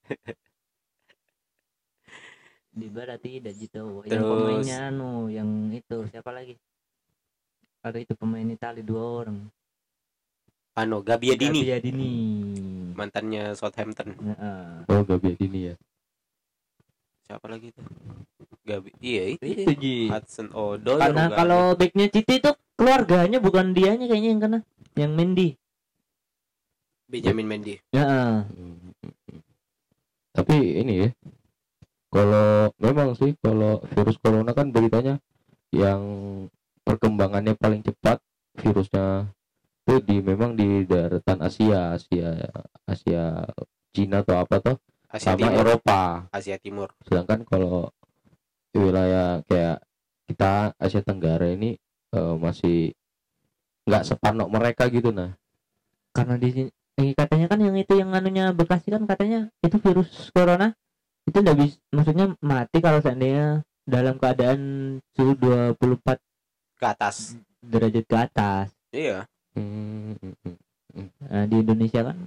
di 2.75 2.87
barat 2.91 3.19
tidak 3.23 3.55
gitu 3.55 4.03
yang 4.03 4.19
Terus- 4.19 4.27
pemainnya 4.27 4.77
anu 4.91 5.31
yang 5.31 5.47
itu 5.71 5.97
siapa 6.11 6.35
lagi 6.35 6.59
ada 7.79 7.95
itu 7.95 8.11
pemain 8.17 8.43
Itali 8.43 8.83
dua 8.83 9.23
orang 9.23 9.47
anu 10.75 10.99
Gabiadini, 10.99 11.63
Gabiadini 11.63 12.11
mantannya 12.99 13.55
Southampton. 13.55 14.11
Heeh. 14.11 14.91
oh 14.91 15.01
Gabiadini 15.03 15.71
ya 15.71 15.75
Siapa 17.25 17.49
lagi 17.49 17.73
tuh? 17.73 17.81
Gabi. 18.61 18.93
Iya, 19.01 19.33
itu. 19.33 19.43
itu 19.49 19.71
Ji 19.81 19.95
Hudson 20.13 20.53
Odoi. 20.53 21.01
karena 21.01 21.25
kalau 21.33 21.73
backnya 21.73 22.05
Citi 22.05 22.37
itu 22.37 22.53
keluarganya 22.77 23.41
bukan 23.41 23.73
dianya 23.73 24.05
kayaknya 24.05 24.29
yang 24.29 24.41
kena 24.45 24.59
yang 24.93 25.11
Mendy 25.17 25.57
Benjamin 27.05 27.47
Mendy. 27.47 27.75
ya. 27.93 28.43
Tapi 30.35 30.55
ini 30.83 31.07
ya, 31.07 31.09
kalau 32.11 32.73
memang 32.81 33.15
sih 33.15 33.37
kalau 33.39 33.79
virus 33.95 34.19
corona 34.19 34.51
kan 34.51 34.73
beritanya 34.73 35.21
yang 35.71 36.01
perkembangannya 36.83 37.55
paling 37.55 37.81
cepat 37.81 38.19
virusnya 38.59 39.31
itu 39.85 40.01
di 40.01 40.17
memang 40.19 40.57
di 40.57 40.83
daratan 40.83 41.45
Asia, 41.45 41.93
Asia, 41.93 42.35
Asia, 42.89 43.45
Cina 43.93 44.25
atau 44.25 44.35
apa 44.41 44.55
tuh 44.59 44.77
Asia 45.07 45.37
sama 45.37 45.47
Timur. 45.53 45.61
Eropa. 45.61 46.01
Asia 46.33 46.57
Timur. 46.57 46.89
Sedangkan 47.05 47.45
kalau 47.45 47.93
di 48.73 48.81
wilayah 48.81 49.39
kayak 49.45 49.79
kita 50.25 50.73
Asia 50.81 51.05
Tenggara 51.05 51.47
ini 51.53 51.77
eh, 52.11 52.35
masih 52.35 52.91
nggak 53.85 54.03
sepanok 54.03 54.49
mereka 54.49 54.89
gitu 54.89 55.13
nah. 55.13 55.37
karena 56.09 56.41
di 56.41 56.65
sini 56.95 57.11
eh, 57.11 57.15
katanya 57.15 57.45
kan 57.45 57.59
yang 57.59 57.75
itu 57.75 57.93
yang 57.93 58.09
anunya 58.11 58.55
Bekasi 58.55 58.87
kan 58.87 59.03
katanya 59.03 59.51
itu 59.59 59.75
virus 59.77 60.31
corona 60.31 60.71
itu 61.25 61.35
nggak 61.35 61.57
bisa 61.57 61.75
maksudnya 61.91 62.25
mati 62.39 62.77
kalau 62.79 63.03
seandainya 63.03 63.59
dalam 63.83 64.15
keadaan 64.15 64.59
suhu 65.11 65.35
24 65.35 66.17
Ke 66.75 66.85
atas. 66.87 67.35
derajat 67.61 68.05
ke 68.05 68.15
atas 68.17 68.67
Iya. 68.89 69.27
Hmm, 69.55 70.15
hmm, 70.15 70.55
hmm. 70.95 71.09
nah, 71.27 71.45
di 71.45 71.55
Indonesia 71.59 72.01
kan 72.05 72.17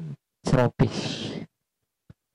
tropis 0.44 0.96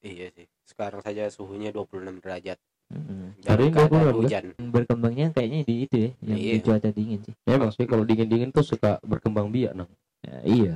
Iya 0.03 0.27
sih. 0.35 0.43
Sekarang 0.67 0.99
saja 0.99 1.31
suhunya 1.31 1.71
26 1.71 2.19
derajat. 2.19 2.59
Mm. 2.91 3.39
Hari 3.47 3.63
ini 3.63 3.71
keadaan 3.71 4.11
26, 4.11 4.19
hujan. 4.19 4.45
berkembangnya 4.69 5.25
kayaknya 5.31 5.59
di 5.63 5.75
itu 5.87 5.95
ya 5.95 6.09
yang 6.21 6.37
Iya. 6.37 6.51
di 6.51 6.59
cuaca 6.61 6.89
dingin 6.91 7.19
sih 7.23 7.33
Memang 7.47 7.71
sih 7.71 7.87
kalau 7.87 8.03
dingin 8.03 8.27
dingin 8.27 8.49
tuh 8.51 8.61
suka 8.61 8.99
berkembang 9.01 9.47
biak 9.49 9.71
nah. 9.73 9.87
Ya, 10.21 10.35
iya 10.43 10.73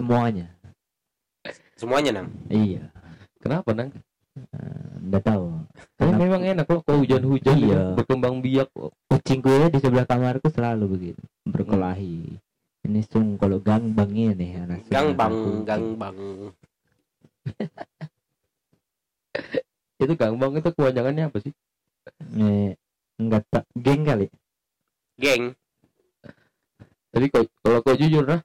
semuanya 0.00 0.46
Semuanya, 1.76 2.10
Nang. 2.12 2.28
iya 2.52 2.92
Kenapa 3.40 3.72
nang? 3.72 3.88
Eh, 4.36 4.92
nggak 5.08 5.24
tahu 5.24 5.44
Tapi 5.96 6.08
Kenapa? 6.12 6.20
memang 6.24 6.42
enak 6.44 6.66
loh 6.68 6.80
kalau 6.84 6.98
hujan-hujan 7.04 7.56
Iya. 7.56 7.64
gitu, 7.64 7.80
berkembang 7.96 8.36
biak. 8.44 8.68
kucingku 9.08 9.48
ya 9.48 9.66
di 9.68 9.78
sebelah 9.80 10.06
kamarku 10.08 10.48
selalu 10.52 10.84
begitu 10.96 11.22
berkelahi 11.44 12.36
ini 12.84 13.00
sung 13.04 13.36
kalau 13.36 13.60
gangbang 13.60 14.08
ini 14.12 14.56
anak 14.56 14.80
sung, 14.84 14.92
Gang 14.92 15.08
anak 15.12 15.18
bang, 15.20 15.32
kucing. 15.36 15.64
gang 15.68 15.84
bang. 15.96 16.16
Itu 20.00 20.16
itu 20.56 20.70
kepanjangannya 20.72 21.28
apa 21.28 21.38
sih? 21.44 21.52
eh, 22.40 22.72
enggak 23.20 23.44
tak 23.52 23.68
geng 23.76 24.08
kali 24.08 24.32
Geng. 25.20 25.52
Kau- 27.28 27.52
kalau 27.60 27.84
kau 27.84 27.92
jujur 27.92 28.24
nah, 28.24 28.40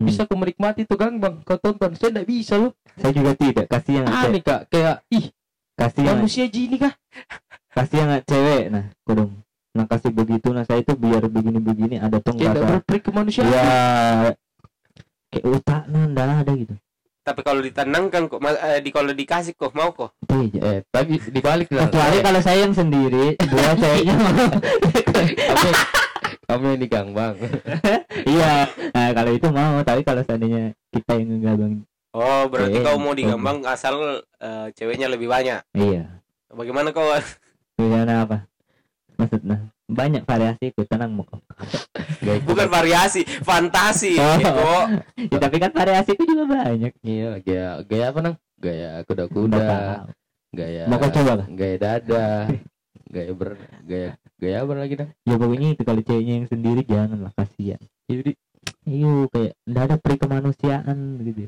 Hmm. 0.00 0.08
bisa 0.08 0.24
kau 0.24 0.34
menikmati 0.34 0.88
tuh 0.88 0.96
gangbang. 0.96 1.44
Kau 1.44 1.60
tonton, 1.60 1.92
saya 1.92 2.08
tidak 2.10 2.24
bisa 2.24 2.56
loh. 2.56 2.72
saya 2.96 3.12
juga 3.12 3.36
tidak 3.36 3.68
kasih 3.68 4.00
yang 4.00 4.06
Aneh 4.08 4.40
kak, 4.40 4.64
kayak 4.66 5.04
ih 5.08 5.28
kasih 5.76 6.02
yang 6.02 6.18
manusia 6.18 6.44
jini 6.46 6.76
kah? 6.76 6.92
kasih 7.70 7.96
yang 8.00 8.10
cewek 8.20 8.64
nah 8.66 8.84
kudung 9.00 9.30
nah 9.70 9.86
kasih 9.86 10.10
begitu 10.10 10.50
nah 10.50 10.66
saya 10.66 10.82
itu 10.82 10.92
biar 10.92 11.22
begini 11.24 11.62
begini 11.62 11.96
ada 11.96 12.18
tong 12.18 12.34
Kayak 12.34 12.58
tidak 12.58 12.66
berperi 12.66 12.98
kemanusiaan. 12.98 13.46
ya 13.46 13.64
kayak 15.30 15.44
utak 15.46 15.82
nah 15.86 16.04
nggak 16.04 16.26
ada 16.42 16.52
gitu 16.56 16.74
Tapi 17.20 17.40
kalau 17.44 17.60
ditenangkan 17.60 18.22
kok, 18.26 18.40
eh, 18.42 18.80
di 18.80 18.90
kalau 18.90 19.12
dikasih 19.12 19.52
kok 19.54 19.70
mau 19.70 19.92
kok. 19.92 20.16
Iya. 20.26 20.60
Eh, 20.64 20.78
tapi 20.88 21.20
dibalik 21.20 21.68
lah. 21.70 21.86
kecuali 21.86 22.16
kalau 22.18 22.40
saya 22.40 22.64
yang 22.64 22.74
sendiri 22.74 23.36
dua 23.38 23.70
ceweknya 23.76 24.14
kamu, 24.24 24.44
kamu 26.50 26.64
yang 26.74 26.80
di 26.82 26.88
gangbang. 26.90 27.34
iya 28.34 28.66
nah 28.90 29.08
kalau 29.14 29.30
itu 29.32 29.46
mau 29.54 29.78
tapi 29.86 30.02
kalau 30.02 30.22
seandainya 30.26 30.74
kita 30.90 31.14
yang 31.14 31.28
ngegabang 31.38 31.74
Oh, 32.10 32.42
berarti 32.50 32.74
Eh, 32.74 32.82
kau 32.82 32.98
mau 32.98 33.14
oh. 33.14 33.16
digambang 33.16 33.62
asal 33.70 33.94
eh, 34.42 34.66
ceweknya 34.74 35.06
lebih 35.06 35.30
banyak. 35.30 35.62
iya 35.78 36.10
Bagaimana 36.50 36.90
kau? 36.90 37.06
Gimana 37.78 38.26
apa 38.26 38.50
maksudnya 39.14 39.70
banyak 39.90 40.22
variasi 40.22 40.70
ku 40.74 40.86
tenang 40.86 41.12
mau. 41.12 41.26
Bukan 42.48 42.68
variasi, 42.70 43.26
fantasi. 43.26 44.16
Oh. 44.18 44.38
kok. 44.38 44.86
ya, 45.34 45.38
tapi 45.38 45.56
kan 45.58 45.70
variasi 45.74 46.14
ku 46.14 46.22
juga 46.22 46.46
banyak 46.46 46.94
Iya, 47.02 47.30
gaya 47.42 47.68
gaya 47.84 48.04
apa 48.14 48.18
nang? 48.22 48.36
Gaya 48.60 49.00
kuda-kuda, 49.08 50.04
gaya 50.52 50.84
mau 50.84 51.00
coba 51.00 51.48
gaya 51.48 51.76
dada, 51.80 52.44
gaya 53.08 53.32
ber 53.32 53.56
gaya 53.88 54.19
gaya 54.40 54.64
apa 54.64 54.72
lagi 54.72 54.94
nang? 54.96 55.12
ya 55.28 55.34
pokoknya 55.36 55.68
itu 55.76 55.82
kalau 55.84 56.00
ceweknya 56.00 56.34
yang 56.40 56.48
sendiri 56.48 56.80
jangan 56.88 57.18
lah 57.20 57.32
kasihan 57.36 57.80
Jadi 58.08 58.32
iyo 58.88 59.28
kayak 59.28 59.52
ndak 59.68 59.82
ada 59.86 59.96
peri 60.00 60.16
kemanusiaan 60.16 60.98
gitu 61.22 61.46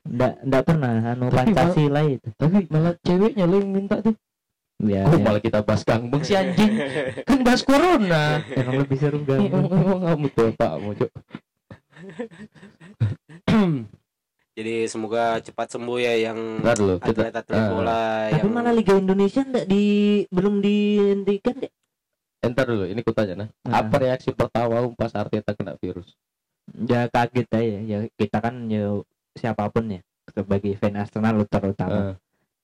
ndak 0.00 0.32
ndak 0.48 0.62
pernah 0.64 1.12
anu 1.12 1.28
pancasila 1.28 2.00
itu 2.08 2.28
tapi 2.38 2.64
malah 2.72 2.94
ceweknya 3.04 3.44
lo 3.44 3.60
yang 3.60 3.68
minta 3.68 4.00
tuh. 4.00 4.16
ya, 4.80 5.04
Oh, 5.04 5.12
ya. 5.12 5.20
malah 5.20 5.44
kita 5.44 5.60
bahas 5.60 5.84
gangbang 5.84 6.24
si 6.24 6.32
anjing. 6.32 6.72
kan 7.28 7.38
bahas 7.44 7.60
corona. 7.60 8.40
emang 8.56 8.80
lebih 8.80 8.96
seru 8.96 9.20
gak 9.28 9.36
emang 9.44 9.68
kamu 9.68 10.26
tuh 10.32 10.56
Pak 10.56 10.72
mau 10.80 10.96
cok. 10.96 11.10
Jadi 14.56 14.74
semoga 14.88 15.40
cepat 15.40 15.68
sembuh 15.72 15.98
ya 16.00 16.14
yang 16.32 16.60
atlet-atlet 16.64 17.44
ah. 17.54 17.68
bola 17.70 18.28
tapi 18.28 18.44
yang 18.44 18.50
malah 18.52 18.72
Liga 18.76 18.92
Indonesia 18.98 19.40
ndak 19.46 19.64
di 19.68 19.84
belum 20.28 20.60
dihentikan 20.60 21.54
deh 21.60 21.72
entar 22.40 22.64
dulu 22.64 22.84
ini 22.88 23.00
kutanya 23.04 23.34
nah. 23.46 23.48
Nah. 23.68 23.84
Apa 23.84 24.00
reaksi 24.00 24.32
pertama 24.32 24.80
pas 24.96 25.12
Arteta 25.12 25.52
kena 25.52 25.76
virus? 25.76 26.16
ya 26.86 27.10
kaget 27.10 27.48
aja 27.50 27.78
ya 27.82 27.98
kita 28.14 28.38
kan 28.38 28.70
ya 28.70 29.02
siapa 29.34 29.66
pun 29.74 29.90
ya 29.90 30.00
sebagai 30.30 30.78
fan 30.78 30.94
Arsenal 30.94 31.42
terutama 31.50 32.14
Ah, 32.14 32.14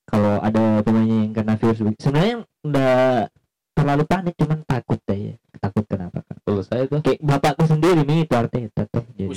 kalau 0.07 0.39
ada 0.39 0.79
pemainnya 0.79 1.27
yang 1.27 1.33
kena 1.35 1.59
virus 1.59 1.83
sebenarnya 1.99 2.47
udah 2.63 3.27
terlalu 3.75 4.03
panik 4.07 4.33
cuman 4.39 4.63
takut 4.63 4.99
aja 5.11 5.35
takut 5.59 5.83
kenapa 5.91 6.23
kan 6.23 6.39
kalau 6.39 6.61
saya 6.63 6.87
tuh 6.87 7.03
kayak 7.03 7.19
bapakku 7.19 7.67
sendiri 7.67 8.01
nih 8.07 8.23
itu 8.23 8.33
Arteta 8.33 8.83
tuh 8.87 9.03
jadi. 9.19 9.35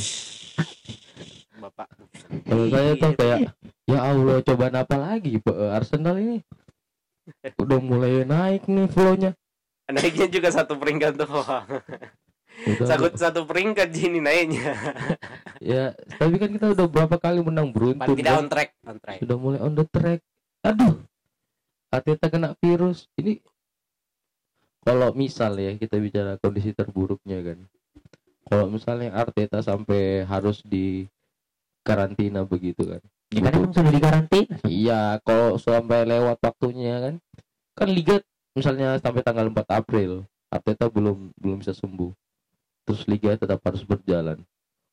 Bapak. 1.61 1.88
kalau 2.49 2.66
saya 2.73 2.90
tuh 2.97 3.12
kayak 3.18 3.38
ya 3.85 3.99
Allah 4.00 4.37
cobaan 4.40 4.76
apa 4.78 4.97
lagi 4.97 5.42
Pak? 5.42 5.56
Arsenal 5.76 6.16
ini 6.16 6.38
udah 7.61 7.78
mulai 7.82 8.25
naik 8.25 8.64
nih 8.70 8.88
flow-nya. 8.88 9.37
Naiknya 9.94 10.28
juga 10.30 10.49
satu 10.54 10.75
peringkat 10.78 11.18
tuh. 11.18 11.30
Udah, 12.61 13.09
Satu, 13.16 13.49
peringkat 13.49 13.88
Jini 13.88 14.20
naiknya. 14.20 14.76
ya, 15.62 15.97
tapi 16.20 16.37
kan 16.37 16.50
kita 16.52 16.76
udah 16.76 16.87
berapa 16.92 17.16
kali 17.16 17.40
menang 17.40 17.73
beruntun. 17.73 18.04
Paling 18.04 18.18
tidak 18.20 18.32
kan? 18.37 18.40
on 18.44 18.49
track, 18.52 18.70
on 18.85 18.97
track. 19.00 19.18
Sudah 19.25 19.37
mulai 19.40 19.59
on 19.64 19.73
the 19.73 19.87
track. 19.88 20.20
Aduh. 20.61 21.00
Arteta 21.88 22.28
kena 22.28 22.52
virus. 22.61 23.09
Ini 23.16 23.40
kalau 24.85 25.11
misal 25.16 25.56
ya 25.56 25.73
kita 25.75 25.97
bicara 25.97 26.37
kondisi 26.37 26.76
terburuknya 26.76 27.40
kan. 27.40 27.59
Kalau 28.50 28.66
misalnya 28.68 29.14
Arteta 29.14 29.64
sampai 29.64 30.26
harus 30.28 30.61
di 30.66 31.06
karantina 31.80 32.44
begitu 32.44 32.82
kan. 32.85 33.02
ya 33.30 33.40
kan 33.47 33.52
emang 33.56 33.73
sudah 33.73 33.92
dikarantina 33.94 34.54
Iya, 34.66 35.00
kalau 35.23 35.54
sampai 35.54 36.02
lewat 36.02 36.42
waktunya 36.42 36.99
kan, 36.99 37.14
kan 37.78 37.88
liga 37.88 38.18
misalnya 38.52 38.99
sampai 38.99 39.23
tanggal 39.23 39.47
4 39.47 39.62
April 39.71 40.25
Arteta 40.49 40.90
belum 40.90 41.30
belum 41.38 41.62
bisa 41.62 41.71
sembuh 41.71 42.11
terus 42.83 43.07
liga 43.07 43.35
tetap 43.35 43.62
harus 43.62 43.83
berjalan 43.83 44.42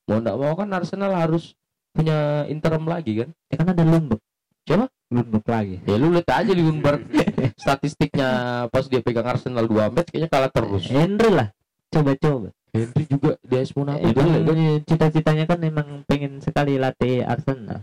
mau 0.05 0.17
nggak 0.17 0.37
mau 0.37 0.53
kan 0.53 0.69
Arsenal 0.71 1.11
harus 1.11 1.57
punya 1.91 2.45
interim 2.45 2.85
lagi 2.85 3.25
kan 3.25 3.29
Ya 3.47 3.55
kan 3.57 3.67
ada 3.73 3.81
Lundberg. 3.81 4.21
Siapa? 4.63 4.85
Lundberg 5.09 5.45
lagi. 5.47 5.75
ya 5.81 5.95
lu 5.95 6.13
lihat 6.13 6.29
aja 6.29 6.53
Lundberg 6.53 7.01
statistiknya 7.63 8.29
pas 8.69 8.85
dia 8.85 9.01
pegang 9.01 9.25
Arsenal 9.25 9.65
2 9.65 9.89
match 9.91 10.09
kayaknya 10.11 10.29
kalah 10.29 10.51
terus 10.51 10.85
Henry 10.87 11.31
lah. 11.31 11.49
Coba-coba. 11.89 12.53
Henry 12.69 13.03
juga 13.07 13.39
di 13.41 13.55
AS 13.55 13.73
Monaco 13.73 13.97
Eh, 13.99 14.13
kan 14.13 14.27
kan 14.45 14.57
cita-citanya 14.83 15.45
kan 15.47 15.57
memang 15.57 15.87
pengen 16.05 16.37
sekali 16.37 16.77
latih 16.77 17.23
Arsenal. 17.23 17.81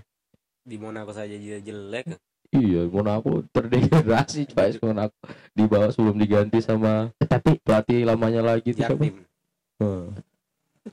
di 0.62 0.76
Monaco 0.78 1.12
saja 1.12 1.34
dia 1.34 1.58
jelek 1.58 2.16
iya 2.54 2.82
Monaco 2.86 3.42
terdegradasi 3.50 4.46
coba 4.54 4.62
AS 4.70 4.78
Monaco 4.78 5.16
di 5.52 5.64
bawah 5.66 5.90
sebelum 5.90 6.16
diganti 6.16 6.58
sama 6.62 7.10
Tapi 7.18 7.58
pelatih 7.60 8.06
lamanya 8.06 8.42
lagi? 8.42 8.70
Jardim 8.72 9.26
Hmm. 9.74 10.14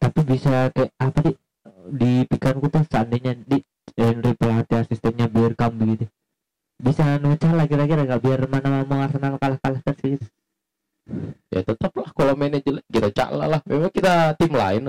tapi 0.01 0.25
bisa 0.25 0.73
kayak 0.73 0.89
apa 0.97 1.21
sih 1.21 1.35
di 1.93 2.25
pikiranku 2.25 2.65
tuh 2.73 2.81
seandainya 2.89 3.37
di 3.37 3.61
Henry 3.93 4.33
pelatih 4.33 4.81
asistennya 4.81 5.29
Bergkamp 5.29 5.77
begitu 5.77 6.09
bisa 6.81 7.21
nucal 7.21 7.53
lah 7.53 7.69
kira-kira 7.69 8.09
nggak 8.09 8.21
biar 8.25 8.41
mana 8.49 8.81
mau 8.89 9.05
Arsenal 9.05 9.37
kalah-kalah 9.37 9.85
terus 9.85 10.01
gitu. 10.01 10.27
ya 11.53 11.61
tetaplah 11.61 12.09
kalau 12.09 12.33
mainnya 12.33 12.57
jelek 12.57 12.85
kita 12.89 13.09
caklah 13.13 13.47
lah 13.53 13.61
memang 13.69 13.93
kita 13.93 14.33
tim 14.33 14.49
lain 14.49 14.81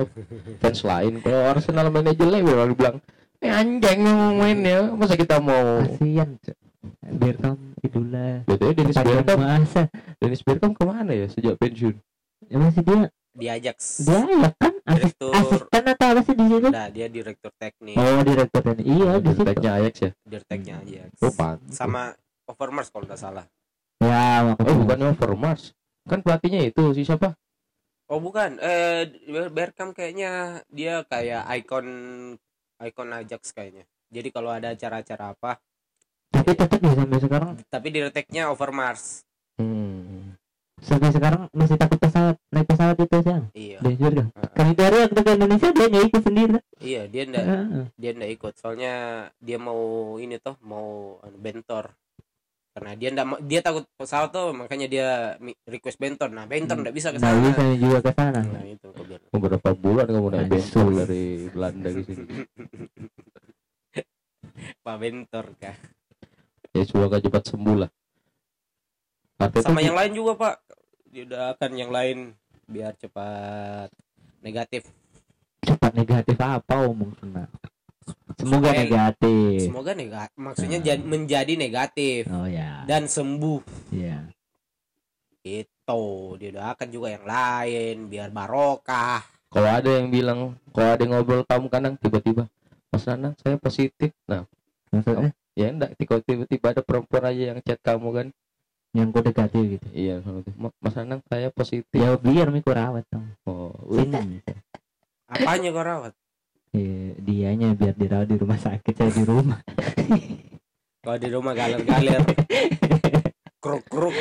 fans 0.56 0.80
lain 0.88 1.12
kalau 1.20 1.40
Arsenal 1.52 1.86
mainnya 1.92 2.16
jelek 2.16 2.40
memang 2.48 2.72
bilang 2.72 2.96
eh 3.42 3.50
anjing 3.50 3.98
mau 4.06 4.32
main 4.38 4.58
ya. 4.62 4.80
Masa 4.94 5.14
kita 5.18 5.42
mau 5.42 5.82
kasihan. 5.82 6.38
Bergkamp 7.02 7.58
idola 7.82 8.42
Betulnya 8.46 8.74
Dennis 8.74 8.96
Bergkamp 8.98 9.38
masa 9.38 9.82
Dennis 10.18 10.42
Bergkamp 10.42 10.74
ke 10.74 10.82
mana 10.86 11.12
ya 11.14 11.26
sejak 11.30 11.54
pensiun? 11.58 11.94
Ya 12.50 12.56
masih 12.58 12.82
dia 12.82 13.00
di 13.32 13.46
Ajax. 13.48 14.02
Dia 14.02 14.22
ya 14.26 14.50
kan? 14.58 14.72
Asis, 14.82 15.14
Direktur. 15.14 15.32
asisten 15.32 15.82
atau 15.86 16.06
apa 16.10 16.20
sih 16.26 16.34
di 16.34 16.44
situ? 16.50 16.68
Nah 16.74 16.86
dia 16.90 17.06
direktur 17.06 17.52
teknik. 17.54 17.94
Oh 17.94 18.20
direktur 18.26 18.62
ini 18.74 18.82
iya 18.82 19.10
di 19.22 19.30
situ. 19.30 19.42
Direkturnya 19.46 19.72
Ajax 19.78 19.94
ya? 19.94 20.10
Direkteknya 20.26 20.74
Ajax. 20.82 21.10
Oh 21.22 21.32
sama 21.70 22.02
Overmars 22.50 22.88
kalau 22.90 23.04
nggak 23.06 23.20
salah. 23.20 23.46
Ya 24.02 24.42
makanya 24.42 24.70
oh 24.74 24.76
bukan 24.82 24.98
Overmars 25.14 25.62
kan 26.10 26.18
pelatihnya 26.18 26.66
itu 26.66 26.82
si 26.98 27.06
siapa? 27.06 27.38
Oh 28.10 28.18
bukan. 28.18 28.58
Eh 28.58 29.06
Ber- 29.30 29.54
Bergkamp 29.54 29.94
kayaknya 29.94 30.62
dia 30.66 31.06
kayak 31.06 31.46
ikon 31.62 31.86
ikon 32.86 33.14
Ajax 33.14 33.54
kayaknya. 33.54 33.86
Jadi 34.12 34.28
kalau 34.28 34.52
ada 34.52 34.76
acara-acara 34.76 35.32
apa 35.32 35.62
tapi 36.32 36.50
tetap 36.56 36.80
ya 36.80 36.92
sampai 36.96 37.18
sekarang? 37.20 37.50
tapi 37.68 37.88
direkteknya 37.92 38.42
Overmars 38.48 39.22
hmm. 39.60 40.32
sampai 40.80 41.12
sekarang 41.12 41.46
masih 41.52 41.76
takut 41.76 42.00
pesawat 42.00 42.40
naik 42.48 42.66
pesawat 42.66 42.96
itu 42.98 43.16
sih 43.20 43.32
iya. 43.54 43.78
Dan 43.84 43.92
juga 44.00 44.24
Heeh. 44.26 44.50
kan 44.56 44.66
itu 44.72 44.80
hari 44.80 44.96
waktu 45.04 45.20
ke 45.20 45.30
Indonesia 45.36 45.68
dia 45.70 45.86
nggak 45.86 46.06
ikut 46.10 46.22
sendiri. 46.26 46.58
Iya 46.82 47.02
dia 47.06 47.22
ndak 47.28 47.44
Heeh. 47.46 47.84
dia 47.94 48.10
ndak 48.16 48.30
ikut. 48.34 48.52
Soalnya 48.58 48.94
dia 49.38 49.58
mau 49.60 49.82
ini 50.18 50.36
toh 50.42 50.56
mau 50.66 51.18
anu, 51.22 51.36
bentor 51.38 51.94
karena 52.72 52.92
dia 52.96 53.08
ndak 53.12 53.26
dia 53.44 53.60
takut 53.60 53.84
pesawat 53.94 54.32
tuh 54.32 54.48
makanya 54.56 54.86
dia 54.88 55.08
request 55.68 56.00
bentor 56.00 56.28
nah 56.28 56.44
bentor 56.44 56.80
Hmm. 56.80 56.84
ndak 56.88 56.94
bisa 56.96 57.08
ke 57.12 57.20
nggak 57.20 57.28
sana. 57.28 57.48
bisa 57.52 57.62
juga 57.76 57.98
ke 58.00 58.10
sana. 58.16 58.40
Nah 58.40 58.64
itu 58.64 58.88
beberapa 59.28 59.68
bulan 59.76 60.06
kamu 60.08 60.28
naik 60.30 60.40
Aduh. 60.40 60.52
bentor 60.56 60.86
dari 61.04 61.22
Belanda 61.48 61.88
ke 61.88 62.00
sini? 62.02 62.24
Pak 64.82 64.96
bentor 64.98 65.46
kah 65.56 65.76
ya 66.72 66.82
semoga 66.82 67.20
cepat 67.20 67.42
sembuh 67.44 67.76
lah. 67.76 67.90
Arteta 69.36 69.68
sama 69.68 69.84
yang 69.84 69.92
lain 69.92 70.16
juga 70.16 70.32
pak. 70.34 70.54
Dia 71.12 71.28
udah 71.28 71.52
akan 71.52 71.70
yang 71.76 71.92
lain 71.92 72.32
biar 72.64 72.96
cepat 72.96 73.92
negatif. 74.40 74.88
Cepat 75.60 75.92
negatif 75.92 76.36
apa 76.40 76.88
omong 76.88 77.12
sana 77.20 77.44
semoga 78.38 78.68
Supaya- 78.70 78.80
negatif. 78.80 79.58
Semoga 79.64 79.92
negatif 79.92 80.36
maksudnya 80.36 80.78
jad- 80.80 81.04
menjadi 81.04 81.52
negatif. 81.54 82.20
Oh 82.28 82.46
ya. 82.46 82.82
Dan 82.84 83.06
sembuh. 83.06 83.60
Ya 83.90 84.26
itu 85.42 86.02
dia 86.38 86.50
doakan 86.54 86.88
juga 86.88 87.08
yang 87.10 87.26
lain 87.26 87.96
biar 88.06 88.30
barokah. 88.30 89.20
Kalau 89.50 89.68
ada 89.68 89.90
yang 89.90 90.08
bilang 90.08 90.54
kalau 90.70 90.94
ada 90.94 91.02
yang 91.02 91.12
ngobrol 91.12 91.42
kamu 91.42 91.66
kadang 91.68 91.94
tiba-tiba 91.98 92.46
Mas 92.88 93.04
Nanang 93.04 93.34
saya 93.36 93.58
positif. 93.58 94.14
Nah 94.30 94.46
maksudnya? 94.88 95.34
Ya 95.52 95.68
enggak 95.68 95.98
tiba-tiba 95.98 96.72
ada 96.72 96.80
perempuan 96.80 97.26
aja 97.26 97.42
yang 97.52 97.58
chat 97.60 97.82
kamu 97.82 98.08
kan. 98.14 98.26
Yang 98.92 99.08
kode 99.10 99.28
negatif 99.32 99.62
gitu? 99.76 99.86
Iya 99.90 100.20
itu. 100.20 100.50
"Ma- 100.54 100.76
Mas 100.78 100.94
Nanang 100.94 101.20
saya 101.26 101.48
positif. 101.50 101.90
Ya 101.90 102.14
biar 102.14 102.48
miku 102.48 102.70
rawat 102.70 103.04
dong 103.10 103.26
oh 103.44 103.74
udah. 103.88 104.22
sini 104.22 104.38
apanya 105.26 105.72
kau 105.72 105.80
rawat 105.80 106.12
ya, 106.72 107.14
dianya 107.20 107.76
biar 107.76 107.94
dirawat 107.94 108.28
di 108.28 108.36
rumah 108.36 108.58
sakit 108.58 108.94
saya 108.96 109.12
di 109.12 109.24
rumah. 109.24 109.60
Kalau 111.02 111.18
di 111.18 111.28
rumah 111.28 111.52
galer-galer. 111.54 112.22
Kruk-kruk. 113.62 114.14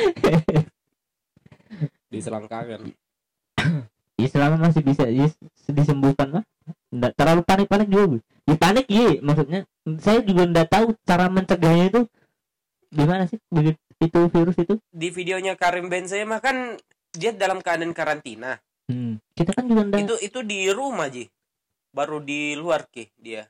Di 2.12 2.18
selangkangan 2.20 2.92
ya 4.22 4.28
selama 4.30 4.56
masih 4.70 4.82
bisa 4.86 5.04
ya, 5.10 5.26
disembuhkan 5.66 6.28
mah 6.30 6.44
nggak 6.94 7.12
terlalu 7.18 7.42
panik 7.42 7.66
panik 7.66 7.88
juga 7.90 8.04
Bu. 8.06 8.16
ya 8.46 8.54
panik 8.54 8.86
iya. 8.86 9.18
Maksudnya 9.18 9.60
saya 9.98 10.22
juga 10.22 10.42
nggak 10.46 10.68
tahu 10.70 10.86
cara 11.02 11.26
mencegahnya 11.26 11.84
itu 11.90 12.00
gimana 12.92 13.26
sih 13.26 13.42
begitu 13.50 13.78
itu 13.98 14.20
virus 14.30 14.56
itu? 14.58 14.74
Di 14.94 15.08
videonya 15.10 15.58
Karim 15.58 15.90
Benzema 15.90 16.38
kan 16.38 16.78
dia 17.10 17.34
dalam 17.34 17.58
keadaan 17.58 17.92
karantina. 17.92 18.62
Hmm. 18.90 19.22
kita 19.38 19.54
kan 19.54 19.64
juga 19.70 19.86
nggak 19.88 20.04
itu 20.04 20.14
itu 20.26 20.38
di 20.42 20.66
rumah 20.74 21.06
ji 21.06 21.30
baru 21.92 22.18
di 22.18 22.56
luar 22.56 22.88
ki 22.88 23.12
dia. 23.16 23.44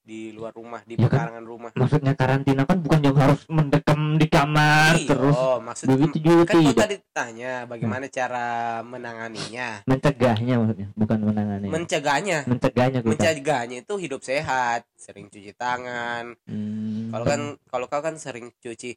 Di 0.00 0.32
luar 0.32 0.56
rumah 0.56 0.80
di 0.88 0.96
Ya 0.96 1.06
kan? 1.06 1.28
pekarangan 1.28 1.44
rumah. 1.44 1.70
Maksudnya 1.76 2.16
karantina 2.16 2.64
kan 2.64 2.80
bukan 2.80 3.04
yang 3.04 3.14
harus 3.14 3.44
mendekam 3.46 4.16
di 4.16 4.26
kamar 4.26 4.96
Iya, 4.96 5.06
terus 5.12 5.36
maksudnya 5.60 5.92
begitu 5.92 6.16
juga 6.24 6.42
kan 6.48 6.56
tidak 6.56 6.80
tadi 6.82 6.96
tanya 7.12 7.52
bagaimana 7.68 8.04
cara 8.08 8.46
menanganinya? 8.80 9.84
Mencegahnya 9.84 10.54
maksudnya 10.56 10.88
bukan 10.96 11.18
menangani 11.20 11.66
mencegahnya. 11.68 12.38
Mencegahnya 12.48 12.98
kita. 13.04 13.10
Mencegahnya 13.12 13.76
itu 13.84 13.94
hidup 14.00 14.20
sehat 14.24 14.88
sering 14.96 15.28
cuci 15.28 15.52
tangan. 15.54 16.32
Hmm. 16.48 17.12
kalau 17.12 17.24
kan 17.28 17.40
kalau 17.68 17.86
kau 17.86 18.00
kan 18.00 18.16
sering 18.16 18.50
cuci. 18.56 18.96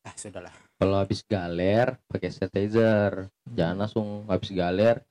Ah 0.00 0.16
sudahlah. 0.16 0.56
Kalau 0.80 0.96
habis 0.96 1.20
galer 1.28 2.00
pakai 2.08 2.32
sanitizer. 2.32 3.28
Jangan 3.44 3.76
langsung 3.76 4.24
habis 4.24 4.50
galer 4.50 5.04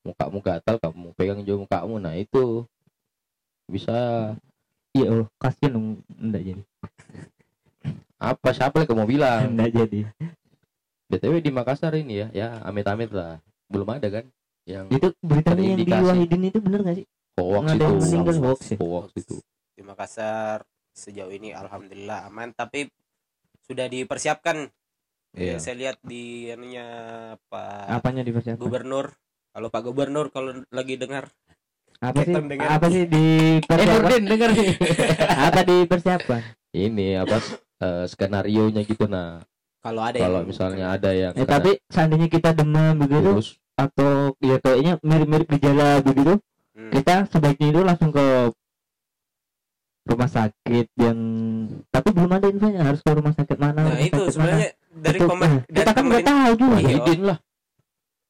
mukamu 0.00 0.38
gatal 0.40 0.76
kamu 0.80 1.12
pegang 1.16 1.40
juga 1.44 1.66
mukamu. 1.66 2.00
Nah 2.00 2.16
itu 2.16 2.64
bisa 3.70 4.32
iya 4.96 5.06
oh 5.12 5.26
kasian 5.38 5.72
dong 5.76 5.86
enggak 6.18 6.42
jadi. 6.42 6.62
Apa 8.20 8.52
siapa 8.52 8.84
yang 8.84 8.88
kamu 8.92 9.04
bilang? 9.08 9.40
Enggak 9.56 9.72
jadi. 9.72 10.00
Btw 11.08 11.40
di 11.40 11.50
Makassar 11.50 11.96
ini 11.96 12.20
ya 12.20 12.26
ya 12.36 12.48
amit-amit 12.68 13.08
lah. 13.10 13.40
Belum 13.72 13.88
ada 13.88 14.12
kan 14.12 14.28
yang 14.68 14.92
itu 14.92 15.08
beritanya 15.24 15.64
yang 15.72 15.78
di. 15.80 15.88
Wahidin 15.88 16.42
itu 16.52 16.58
bener 16.60 16.80
gak 16.84 16.96
sih? 17.00 17.06
Hoax 17.40 17.62
nggak 17.64 17.72
ada 17.72 17.80
itu. 17.80 17.84
yang 17.88 17.96
meninggal 17.96 18.36
hoax, 18.36 18.44
hoax 18.44 18.60
ya? 18.68 18.76
hoax 18.76 19.08
itu. 19.16 19.36
Di 19.72 19.82
Makassar 19.82 20.58
sejauh 20.92 21.32
ini 21.32 21.56
alhamdulillah 21.56 22.28
aman. 22.28 22.52
Tapi 22.52 22.92
sudah 23.64 23.88
dipersiapkan. 23.88 24.68
Iya. 25.30 25.62
Saya 25.62 25.74
lihat 25.78 25.96
di 26.02 26.50
anunya 26.50 26.84
Pak 27.48 27.86
apanya 27.88 28.26
dipersiapkan? 28.26 28.60
Gubernur 28.60 29.14
kalau 29.50 29.68
Pak 29.68 29.82
Gubernur 29.82 30.26
kalau 30.28 30.50
lagi 30.68 30.94
dengar 30.94 31.26
apa 31.98 32.20
sih 32.22 32.32
dengar. 32.32 32.68
apa 32.70 32.86
sih 32.88 33.02
eh 33.02 33.08
dipersiapkan 33.08 33.88
Nurdin 33.92 34.24
denger 34.24 34.50
nih 34.50 34.68
apa 35.46 35.60
dipersiapkan 35.62 36.40
ini 36.72 37.08
apa 37.14 37.36
eh, 37.78 38.04
skenario 38.06 38.68
nya 38.68 38.82
gitu 38.82 39.04
nah 39.04 39.42
kalau 39.80 40.00
ada 40.02 40.16
kalau 40.16 40.38
yang 40.38 40.48
misalnya 40.48 40.86
ada 40.90 41.10
yang 41.10 41.32
eh, 41.32 41.40
kena 41.40 41.52
tapi 41.52 41.70
seandainya 41.86 42.28
kita 42.28 42.50
demam 42.52 42.94
begitu 42.96 43.36
virus 43.36 43.48
atau 43.74 44.32
ya 44.38 44.56
kayaknya 44.56 44.96
mirip-mirip 45.00 45.48
gejala 45.50 46.00
begitu 46.00 46.38
Hmm. 46.70 46.86
kita 46.88 47.26
sebaiknya 47.26 47.66
itu 47.68 47.80
langsung 47.82 48.08
ke 48.08 48.24
rumah 50.06 50.26
sakit 50.26 50.86
yang 50.96 51.18
tapi 51.88 52.08
belum 52.10 52.30
ada 52.30 52.46
infonya 52.46 52.82
harus 52.82 52.98
ke 52.98 53.10
rumah 53.10 53.30
sakit 53.30 53.58
mana 53.58 53.74
nah 53.76 53.90
rumah 53.90 54.00
itu 54.00 54.16
mana. 54.16 54.30
sebenarnya 54.30 54.68
dari 54.90 55.18
Itu, 55.18 55.26
pemer- 55.28 55.44
eh, 55.44 55.60
dari 55.60 55.76
kita 55.76 55.90
kan 55.90 55.94
nggak 56.00 56.22
pemerintah 56.22 56.34
tahu 56.40 56.52
juga 56.56 56.76
Iya. 56.80 56.96
Lah 57.20 57.38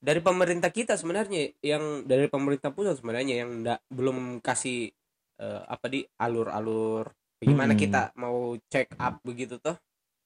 dari 0.00 0.18
pemerintah 0.18 0.72
kita 0.72 0.96
sebenarnya 0.96 1.52
yang 1.60 2.08
dari 2.08 2.26
pemerintah 2.26 2.72
pusat 2.72 2.96
sebenarnya 2.96 3.44
yang 3.44 3.60
ndak 3.60 3.84
belum 3.88 4.40
kasih 4.40 4.88
eh, 5.36 5.62
apa 5.64 5.86
di 5.86 6.00
alur-alur 6.16 7.12
gimana 7.38 7.72
Hmm. 7.72 7.80
kita 7.80 8.02
mau 8.16 8.52
check 8.68 8.92
up 8.96 9.20
begitu 9.20 9.56
tuh 9.56 9.76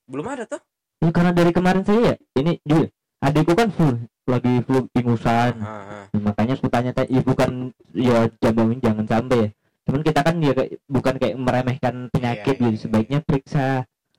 belum 0.07 0.27
ada 0.27 0.47
tuh 0.47 0.59
Ya, 1.03 1.11
karena 1.11 1.35
dari 1.35 1.51
kemarin 1.51 1.83
saya 1.83 2.01
ya 2.01 2.15
ini 2.39 2.57
juga 2.63 2.87
adikku 3.19 3.53
kan 3.53 3.69
flu 3.69 3.99
lagi 4.25 4.63
flu 4.63 4.87
ingusan 4.91 5.53
Ah, 5.59 5.69
ah. 5.85 6.05
Ya, 6.09 6.19
makanya 6.19 6.53
aku 6.55 6.67
tanya 6.71 6.91
tanya 6.95 7.11
ya 7.11 7.21
bukan 7.21 7.51
ya 7.93 8.17
jamin 8.41 8.79
jangan 8.79 9.05
sampai 9.05 9.37
ya 9.37 9.49
cuman 9.85 10.01
kita 10.01 10.19
kan 10.23 10.35
ya 10.41 10.51
bukan 10.89 11.13
kayak 11.19 11.35
meremehkan 11.37 11.95
penyakit 12.09 12.55
Iya, 12.57 12.57
iya, 12.57 12.65
gitu 12.65 12.73
iya. 12.73 12.81
sebaiknya 12.81 13.19
periksa 13.21 13.65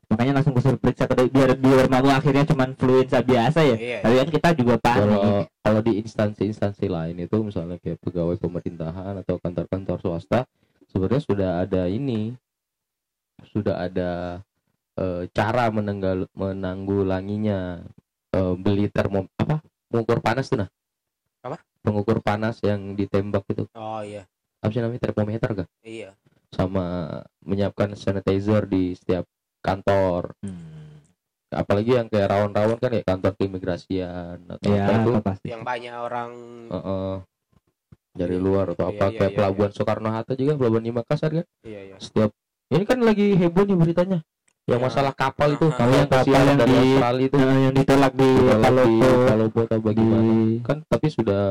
makanya 0.06 0.38
langsung 0.38 0.54
kusur 0.54 0.78
periksa 0.78 1.04
ke 1.04 1.26
biar 1.26 1.58
biar 1.58 1.90
mau 1.90 2.06
akhirnya 2.06 2.46
cuman 2.46 2.72
influenza 2.72 3.18
biasa 3.20 3.58
ya 3.60 3.76
Iya. 3.76 3.98
tapi 4.00 4.14
kan 4.16 4.28
kita 4.30 4.48
juga 4.54 4.74
kalau 4.78 5.18
panik 5.18 5.46
kalau 5.60 5.80
di 5.82 5.92
instansi-instansi 5.98 6.86
lain 6.86 7.16
itu 7.18 7.36
misalnya 7.42 7.76
kayak 7.76 7.98
pegawai 7.98 8.38
pemerintahan 8.38 9.18
atau 9.18 9.34
kantor-kantor 9.36 9.98
swasta 9.98 10.46
sebenarnya 10.86 11.22
sudah 11.22 11.50
ada 11.60 11.82
ini 11.86 12.38
sudah 13.50 13.82
ada 13.82 14.40
eh, 14.94 15.26
cara 15.30 15.68
menenggal 15.68 16.26
menanggulanginya 16.32 17.82
Eh, 18.30 18.52
beli 18.52 18.92
termom 18.92 19.24
apa 19.40 19.64
pengukur 19.88 20.20
panas 20.20 20.52
tuh 20.52 20.60
nah 20.60 20.68
Apa? 21.40 21.56
pengukur 21.80 22.20
panas 22.20 22.60
yang 22.60 22.92
ditembak 22.92 23.48
itu 23.48 23.64
Oh 23.72 24.04
iya. 24.04 24.28
apa 24.60 24.68
sih 24.68 24.82
namanya 24.84 25.08
termometer 25.08 25.50
kan 25.56 25.66
Iya. 25.80 26.12
sama 26.52 27.16
menyiapkan 27.40 27.96
sanitizer 27.96 28.68
di 28.68 28.92
setiap 28.92 29.24
kantor. 29.66 30.22
Hmm. 30.40 30.74
apalagi 31.46 31.94
yang 31.94 32.10
kayak 32.10 32.26
rawan-rawan 32.26 32.76
kan 32.76 32.90
kayak 32.90 33.06
kantor 33.06 33.32
keimigrasian 33.34 34.44
atau 34.46 34.66
ya 34.66 34.82
apa 34.82 34.92
itu. 34.92 35.10
apa 35.10 35.20
pasti. 35.24 35.46
Yang 35.48 35.62
banyak 35.62 35.94
orang 35.94 36.30
Heeh. 36.68 37.12
dari 38.12 38.36
luar 38.36 38.66
atau 38.68 38.84
Iya, 38.84 38.92
apa 38.92 39.04
iya, 39.04 39.16
kayak 39.16 39.30
iya, 39.30 39.36
pelabuhan 39.36 39.70
Soekarno 39.70 40.08
Hatta 40.10 40.32
juga 40.34 40.52
pelabuhan 40.54 40.84
di 40.84 40.92
Makassar 40.92 41.30
kan? 41.32 41.46
Iya 41.62 41.80
iya. 41.84 41.96
setiap 41.96 42.30
ini 42.66 42.82
kan 42.82 42.98
lagi 42.98 43.26
heboh 43.32 43.62
nih 43.62 43.78
beritanya. 43.78 44.18
Yang 44.66 44.80
Ya. 44.80 44.84
masalah 44.84 45.14
kapal 45.14 45.48
itu 45.54 45.66
kalau 45.70 45.94
yang 45.94 46.10
kapal 46.10 46.42
yang 46.42 46.58
dari 46.58 46.66
di- 46.68 46.80
Australia 46.82 47.24
itu. 47.24 47.36
Nah, 47.38 47.56
yang 47.62 47.74
ditolak 47.76 48.12
di 48.12 48.26
ditolak 48.26 48.56
di 48.58 48.64
Palopo. 48.66 49.08
Palopo 49.24 49.58
atau 49.62 49.78
di 49.78 49.84
bagaimana 49.86 50.32
kan 50.66 50.78
tapi 50.84 51.06
sudah 51.08 51.44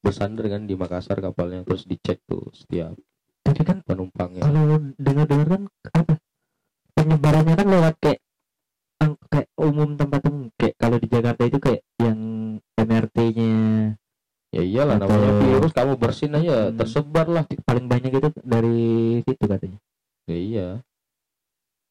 bersandar 0.00 0.44
kan 0.48 0.62
di 0.64 0.74
Makassar 0.74 1.16
kapalnya 1.16 1.62
terus 1.62 1.86
dicek 1.86 2.18
tuh 2.24 2.50
setiap. 2.50 2.98
Tapi 3.40 3.62
kan 3.62 3.78
penumpangnya. 3.80 4.42
kalau 4.42 4.82
dengar-dengar 4.96 5.46
kan 5.48 5.62
apa 5.86 6.18
penyebarannya 7.00 7.54
kan 7.56 7.66
lewat 7.66 7.94
kayak 7.98 8.20
kayak 9.30 9.48
umum 9.56 9.96
tempat 9.96 10.20
umum 10.28 10.52
kayak 10.54 10.74
kalau 10.76 10.96
di 10.96 11.08
Jakarta 11.08 11.42
itu 11.42 11.56
kayak 11.56 11.80
yang 11.96 12.18
MRT-nya 12.76 13.52
ya 14.50 14.62
iyalah 14.62 14.98
Atau- 14.98 15.08
namanya 15.08 15.32
virus 15.40 15.72
kamu 15.72 15.92
bersin 15.96 16.34
aja 16.34 16.68
Hmm. 16.68 16.76
tersebar 16.76 17.26
lah. 17.26 17.44
Paling 17.64 17.86
banyak 17.86 18.12
itu 18.12 18.28
dari 18.42 18.78
situ 19.22 19.44
katanya. 19.46 19.78
Ya 20.26 20.36
iya. 20.36 20.66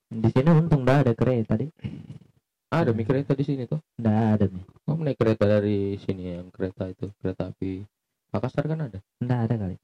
Di 0.09 0.29
sini 0.29 0.49
untung 0.49 0.83
dah 0.83 1.01
ada 1.01 1.13
kereta 1.13 1.53
deh 1.53 1.69
ada 2.69 2.89
Hmm. 2.89 2.97
mi 2.97 3.03
kereta 3.03 3.33
di 3.33 3.41
sini 3.41 3.65
tuh? 3.65 3.81
Nggak 3.97 4.17
ada 4.35 4.45
nih 4.45 4.63
kamu 4.85 5.01
naik 5.01 5.17
kereta 5.17 5.45
dari 5.45 5.77
sini 5.97 6.37
yang 6.37 6.49
kereta 6.49 6.85
itu 6.85 7.09
kereta 7.17 7.49
api 7.49 7.81
Makassar 8.29 8.65
kan 8.65 8.77
ada? 8.85 8.99
Nggak 9.17 9.39
ada 9.49 9.55
kali. 9.57 9.75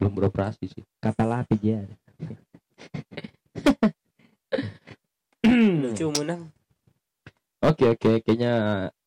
Belum 0.00 0.12
beroperasi 0.16 0.64
sih. 0.64 0.84
Kapal 0.98 1.32
api 1.34 1.56
ada 1.68 1.96
Lucu 5.44 6.06
menang. 6.16 6.52
Oke 7.60 7.84
oke, 7.88 8.20
kayaknya 8.20 8.52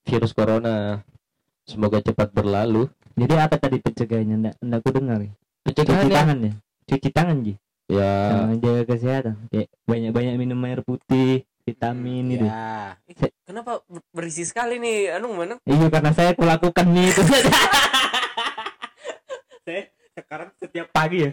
virus 0.03 0.31
corona 0.31 1.01
semoga 1.63 1.99
cepat 1.99 2.29
berlalu. 2.29 2.87
jadi 3.13 3.45
apa 3.45 3.55
tadi 3.55 3.77
pencegahannya 3.77 4.35
nggak 4.41 4.55
nggak 4.57 4.79
aku 4.81 4.89
dengar 4.89 5.19
ya 5.21 5.31
cuci 5.63 5.85
Pencegahannya 5.85 6.11
tangan 6.11 6.37
ya 6.41 6.53
cuci 6.83 7.09
tangan 7.13 7.37
ji 7.39 7.53
ya 7.85 8.11
sama 8.33 8.53
jaga 8.57 8.83
kesehatan 8.89 9.35
kayak 9.47 9.67
banyak-banyak 9.85 10.33
minum 10.35 10.59
air 10.65 10.81
putih 10.81 11.45
vitamin 11.61 12.25
itu 12.33 12.45
Ya. 12.49 12.97
Eh, 13.05 13.31
Kenapa 13.45 13.85
ber- 13.85 14.03
berisi 14.09 14.43
sekali 14.43 14.75
nih 14.75 15.13
anu 15.13 15.29
menang? 15.31 15.61
Iya 15.61 15.87
karena 15.87 16.09
saya 16.09 16.33
kulakukan 16.33 16.83
nih 16.89 17.05
itu. 17.05 17.21
saya 19.63 19.81
sekarang 20.13 20.49
setiap 20.57 20.87
pagi 20.89 21.17
ya 21.23 21.31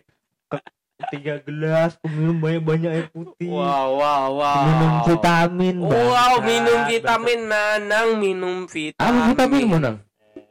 tiga 1.10 1.34
gelas 1.42 1.98
minum 2.06 2.38
banyak 2.38 2.62
banyak 2.62 2.90
air 2.90 3.06
putih. 3.10 3.50
Wow 3.50 3.98
wow 3.98 4.26
wow. 4.38 4.62
Minum 4.64 4.92
vitamin. 5.06 5.76
Wow, 5.78 5.90
bangsat, 5.90 6.46
minum 6.46 6.78
bangsat. 6.78 6.90
vitamin 6.90 7.40
nanang, 7.46 8.08
minum 8.16 8.56
vitamin. 8.64 9.10
apa 9.10 9.28
vitamin 9.34 9.64
menang? 9.66 9.96
Eh, 10.38 10.46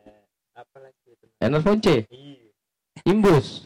apa 0.53 0.77
lagi 0.79 0.99
itu? 1.07 1.25
Enervon 1.39 1.77
C, 1.79 1.87
Iya. 2.11 2.51
imbus. 3.07 3.65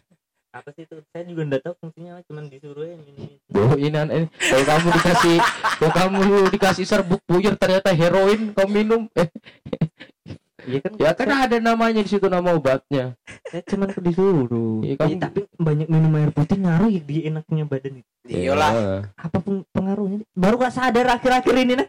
Apa 0.54 0.70
sih 0.78 0.86
itu? 0.86 1.02
Saya 1.10 1.26
juga 1.26 1.42
enggak 1.50 1.66
tahu 1.66 1.74
fungsinya, 1.82 2.22
cuman 2.30 2.46
disuruh 2.46 2.86
aja 2.86 2.94
minum. 3.02 3.26
Boh 3.50 3.74
ini. 3.74 4.30
Kalau 4.38 4.66
kamu 4.70 4.88
dikasih, 4.94 5.38
kalau 5.82 5.92
kamu 5.98 6.20
dikasih 6.54 6.86
serbuk 6.86 7.22
puyir 7.26 7.58
ternyata 7.58 7.90
heroin 7.90 8.54
kamu 8.54 8.70
minum. 8.70 9.02
Eh, 9.18 9.26
Iya 10.63 10.80
kan? 10.80 10.91
ya 10.95 11.12
kan 11.12 11.28
ada 11.30 11.58
namanya 11.58 11.99
di 11.99 12.10
situ 12.10 12.26
nama 12.26 12.52
obatnya. 12.52 13.13
Saya 13.45 13.62
cuman 13.65 13.89
disuruh. 13.97 14.80
Iya, 14.80 14.88
Iya, 14.88 14.95
kamu- 14.97 15.21
tapi 15.21 15.39
banyak 15.54 15.88
minum 15.88 16.12
air 16.13 16.30
putih 16.30 16.58
ngaruh 16.58 16.88
ya 16.88 17.02
di 17.02 17.17
enaknya 17.23 17.63
badan 17.63 17.93
itu. 17.99 18.10
Iyalah. 18.26 18.71
Ya. 18.71 18.88
Apa 19.17 19.38
peng- 19.38 19.67
pengaruhnya? 19.69 20.23
Baru 20.32 20.56
gak 20.56 20.71
sadar 20.71 21.08
akhir-akhir 21.10 21.56
ini 21.58 21.73
nah. 21.76 21.88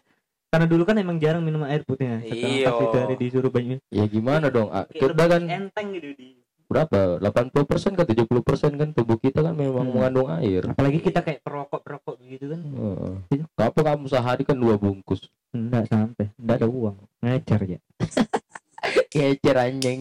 Karena 0.49 0.67
dulu 0.67 0.83
kan 0.83 0.95
emang 0.97 1.19
jarang 1.19 1.43
minum 1.43 1.63
air 1.63 1.83
putih. 1.83 2.07
Sekarang 2.21 2.31
Iya. 2.31 2.67
pas 2.69 2.79
itu 2.81 2.97
hari 2.97 3.17
disuruh 3.17 3.51
banyak. 3.51 3.79
Ya 3.89 4.05
gimana 4.05 4.47
dong? 4.49 4.71
Ah, 4.71 4.87
Kita 4.87 5.25
kan 5.25 5.43
enteng 5.45 5.91
gitu 5.93 6.15
di 6.15 6.39
berapa? 6.65 7.21
80% 7.21 7.93
ke 7.93 8.03
70% 8.05 8.73
kan 8.75 8.89
tubuh 8.91 9.15
kita 9.17 9.43
kan 9.43 9.53
memang 9.53 9.85
Hmm. 9.85 9.95
mengandung 9.95 10.27
air. 10.33 10.65
apalagi 10.65 10.99
kita 10.99 11.21
kayak 11.21 11.39
perokok 11.41 11.85
perokok 11.85 12.17
gitu 12.19 12.51
kan 12.51 12.61
Heeh. 12.65 13.45
Apa 13.55 13.81
kamu 13.85 14.09
sehari 14.09 14.43
kan 14.43 14.57
dua 14.57 14.75
bungkus? 14.75 15.29
enggak 15.53 15.87
sampai 15.87 16.35
enggak 16.35 16.57
ada 16.57 16.67
uang 16.67 16.97
ngecer 17.21 17.61
ya 17.69 17.79
ngecer 19.13 19.57
anjing. 19.57 20.01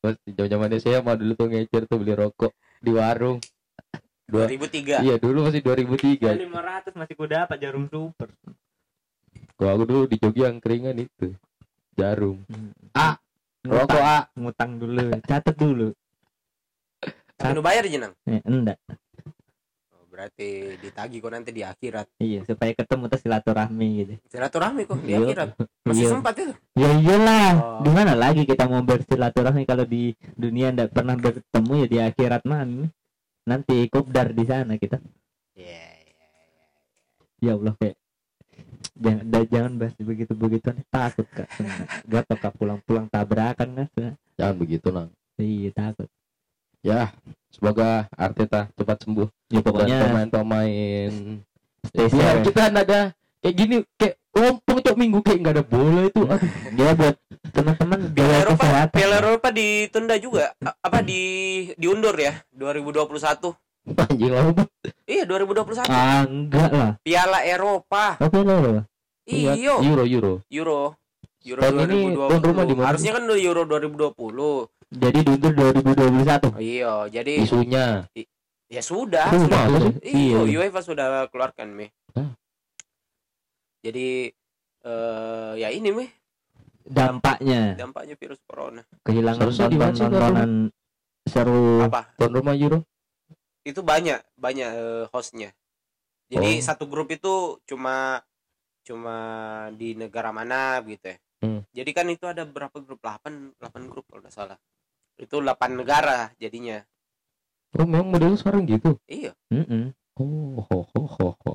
Pasti 0.00 0.28
zaman 0.32 0.48
zaman 0.48 0.80
saya 0.80 0.98
mah 1.04 1.16
dulu 1.16 1.32
tuh 1.36 1.48
ngecer 1.52 1.82
tuh 1.84 1.98
beli 2.00 2.14
rokok 2.16 2.52
di 2.80 2.90
warung. 2.94 3.38
Dua 4.30 4.46
2003. 4.46 5.02
iya 5.02 5.18
dulu 5.18 5.50
masih 5.50 5.58
2003 5.58 6.38
lima 6.38 6.62
ratus 6.62 6.94
masih 6.94 7.14
ku 7.18 7.26
dapat 7.26 7.58
jarum 7.58 7.90
super. 7.90 8.30
Kalau 9.58 9.70
aku 9.74 9.84
dulu 9.90 10.02
di 10.06 10.16
Jogja 10.22 10.46
yang 10.48 10.62
keringan 10.62 11.02
itu 11.02 11.34
jarum. 11.98 12.38
Ah 12.94 13.18
rokok 13.66 13.90
ngutang, 13.90 14.06
A 14.06 14.18
ngutang 14.38 14.70
dulu 14.78 14.98
catat 15.26 15.56
dulu. 15.58 15.88
Lu 17.40 17.60
bayar 17.64 17.84
jenang. 17.90 18.14
eh, 18.30 18.38
enggak 18.46 18.78
berarti 20.20 20.48
ditagi 20.76 21.16
kok 21.16 21.32
nanti 21.32 21.48
di 21.48 21.64
akhirat. 21.64 22.04
iya 22.20 22.44
supaya 22.44 22.76
ketemu 22.76 23.08
terus 23.08 23.22
silaturahmi 23.24 23.88
gitu 23.96 24.14
Silaturahmi 24.28 24.82
kok 24.84 25.00
di 25.00 25.08
Iya. 25.08 25.18
akhirat. 25.18 25.48
Masih 25.80 26.04
Iya. 26.04 26.10
sempat 26.12 26.34
itu. 26.36 26.52
ya 26.76 26.90
iyalah 26.92 27.48
Oh. 27.56 27.80
gimana 27.80 28.12
lagi 28.12 28.44
kita 28.44 28.68
mau 28.68 28.84
bersilaturahmi 28.84 29.64
kalau 29.64 29.88
di 29.88 30.12
dunia 30.36 30.68
enggak 30.68 30.92
pernah 30.92 31.16
bertemu 31.16 31.72
ya 31.72 31.86
di 31.88 31.98
akhirat 32.04 32.42
mah 32.44 32.68
nanti 33.48 33.88
kopdar 33.88 34.36
di 34.36 34.44
sana 34.44 34.76
kita 34.76 35.00
Iya, 35.56 35.88
iya. 36.04 36.28
ya 37.40 37.52
Allah 37.56 37.72
kayak 37.80 37.96
jangan 39.00 39.24
dah- 39.24 39.48
jangan 39.48 39.72
bahas 39.80 39.94
begitu 39.96 40.32
begitu 40.36 40.68
takut 40.92 41.24
kak 41.32 41.48
gak 42.04 42.22
tau 42.28 42.36
kak 42.36 42.52
pulang-pulang 42.60 43.08
tabrakan 43.08 43.88
kan 43.88 44.12
jangan 44.36 44.56
begitu 44.60 44.92
nang 44.92 45.08
iya 45.40 45.72
takut 45.72 46.08
ya 46.84 47.08
semoga 47.50 48.06
Arteta 48.14 48.70
cepat 48.78 48.96
sembuh 49.04 49.28
ya 49.50 49.60
pokoknya 49.60 49.96
pemain-pemain 50.06 51.12
stay 51.86 52.06
biar 52.08 52.36
kita 52.46 52.70
ada 52.70 53.00
kayak 53.42 53.54
gini 53.56 53.76
kayak 53.98 54.14
lompong 54.30 54.78
cok 54.80 54.96
minggu 54.96 55.18
kayak 55.26 55.38
nggak 55.42 55.54
ada 55.58 55.64
bola 55.66 56.02
itu 56.06 56.22
aduh 56.24 56.50
ya 56.78 56.90
buat 56.94 57.16
teman-teman 57.50 57.98
Piala 58.14 58.34
Eropa, 58.46 58.62
kesehatan 58.62 58.94
Piala 58.94 59.16
Eropa 59.18 59.48
ditunda 59.50 60.14
juga. 60.20 60.44
Apa 60.60 60.98
di 61.02 61.22
diundur 61.74 62.14
ya? 62.14 62.38
2021. 62.54 63.56
anjing 63.96 64.30
lama 64.30 64.50
banget. 64.54 64.92
Iya, 65.08 65.22
2021. 65.26 65.88
ah 65.88 66.22
enggak 66.28 66.70
lah 66.70 66.90
Piala 67.02 67.38
Eropa. 67.42 68.04
oke 68.20 68.38
lah 68.44 68.84
Iya, 69.30 69.52
Iyo. 69.54 69.74
Euro 69.82 70.04
Euro 70.06 70.34
Euro. 70.50 70.80
Euro 71.40 71.60
Tahun 71.64 71.88
ini 71.88 72.12
tuan 72.12 72.40
rumah 72.44 72.64
di 72.68 72.74
2020. 72.74 72.76
mana? 72.76 72.86
Harusnya 72.92 73.12
kan 73.16 73.22
Euro 73.30 73.62
2020. 73.64 74.79
Jadi 74.90 75.18
diundur 75.22 75.52
2021 75.54 76.50
Oh, 76.50 76.58
iya, 76.58 76.92
jadi 77.08 77.32
isunya 77.40 77.86
ya 78.66 78.82
sudah. 78.82 79.30
Sudah, 79.30 79.62
sudah. 79.66 79.80
sudah. 79.80 79.92
Iya, 80.02 80.38
Iya. 80.42 80.58
UEFA 80.60 80.80
sudah 80.82 81.06
keluarkan 81.26 81.70
mi. 81.70 81.86
Hah? 82.12 82.34
Jadi 83.80 84.30
eh 84.80 85.52
ya 85.56 85.68
ini 85.68 85.92
mi 85.92 86.06
dampaknya 86.80 87.76
dampaknya 87.76 88.16
virus 88.16 88.40
corona. 88.42 88.80
kehilangan 89.04 89.46
Kak, 89.46 89.68
tonton-tontonan 89.68 90.50
seru 91.22 91.84
Apa? 91.84 92.10
tuan 92.16 92.32
rumah 92.32 92.56
Euro 92.56 92.82
Itu 93.60 93.84
banyak 93.84 94.18
banyak 94.34 94.70
eh, 94.70 95.04
hostnya. 95.12 95.52
Jadi 96.26 96.50
Oh. 96.56 96.64
satu 96.64 96.88
grup 96.88 97.10
itu 97.10 97.60
cuma 97.64 98.24
cuma 98.80 99.16
di 99.76 99.92
negara 99.92 100.32
mana 100.32 100.80
gitu 100.82 101.12
ya. 101.12 101.16
Hmm. 101.40 101.60
Jadi 101.70 101.90
kan 101.92 102.06
itu 102.08 102.24
ada 102.24 102.42
berapa 102.42 102.72
grup? 102.80 102.98
8 102.98 103.54
8 103.60 103.86
grup 103.86 104.08
kalau 104.08 104.24
nggak 104.24 104.32
salah. 104.32 104.56
Itu 105.20 105.36
8 105.38 105.52
negara 105.76 106.32
jadinya. 106.36 106.80
oh 107.70 107.86
memang 107.86 108.10
model 108.10 108.34
sekarang 108.34 108.66
gitu 108.66 108.98
Iya. 109.06 109.30
Mm-mm. 109.46 109.94
oh 110.18 110.58
ho 110.58 110.78
ho 110.82 111.02
ho 111.06 111.28
ho 111.38 111.52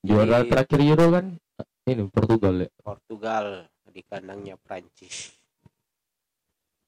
juara 0.00 0.38
Jadi- 0.38 0.50
terakhir 0.52 0.80
Euro 0.86 1.06
kan 1.10 1.26
ini 1.84 2.02
Portugal 2.06 2.54
ya 2.58 2.68
Portugal 2.78 3.46
di 3.88 4.00
kandangnya 4.02 4.54
Prancis. 4.56 5.34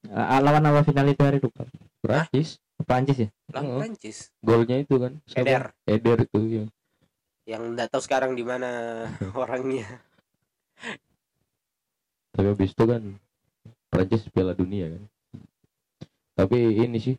Ah, 0.07 0.39
lawan 0.39 0.63
apa 0.63 0.83
final 0.83 1.07
itu 1.07 1.19
hari 1.19 1.37
lupa 1.37 1.67
Prancis 1.99 2.63
Prancis 2.79 3.17
ya 3.27 3.29
Lah 3.51 3.61
Oh. 3.61 3.79
Prancis. 3.81 4.31
golnya 4.39 4.77
itu 4.77 4.95
kan 4.95 5.19
siapa? 5.25 5.43
Eder. 5.43 5.63
Eder 5.83 6.17
itu 6.23 6.39
ya 6.47 6.65
yang 7.43 7.75
nggak 7.75 7.91
tahu 7.91 7.99
sekarang 7.99 8.35
di 8.35 8.43
mana 8.43 9.03
orangnya 9.35 9.83
tapi 12.31 12.47
habis 12.47 12.71
itu 12.71 12.83
kan 12.85 13.03
Prancis 13.89 14.23
Piala 14.29 14.53
Dunia 14.53 14.87
kan 14.89 15.03
tapi 16.37 16.85
ini 16.85 16.97
sih 17.01 17.15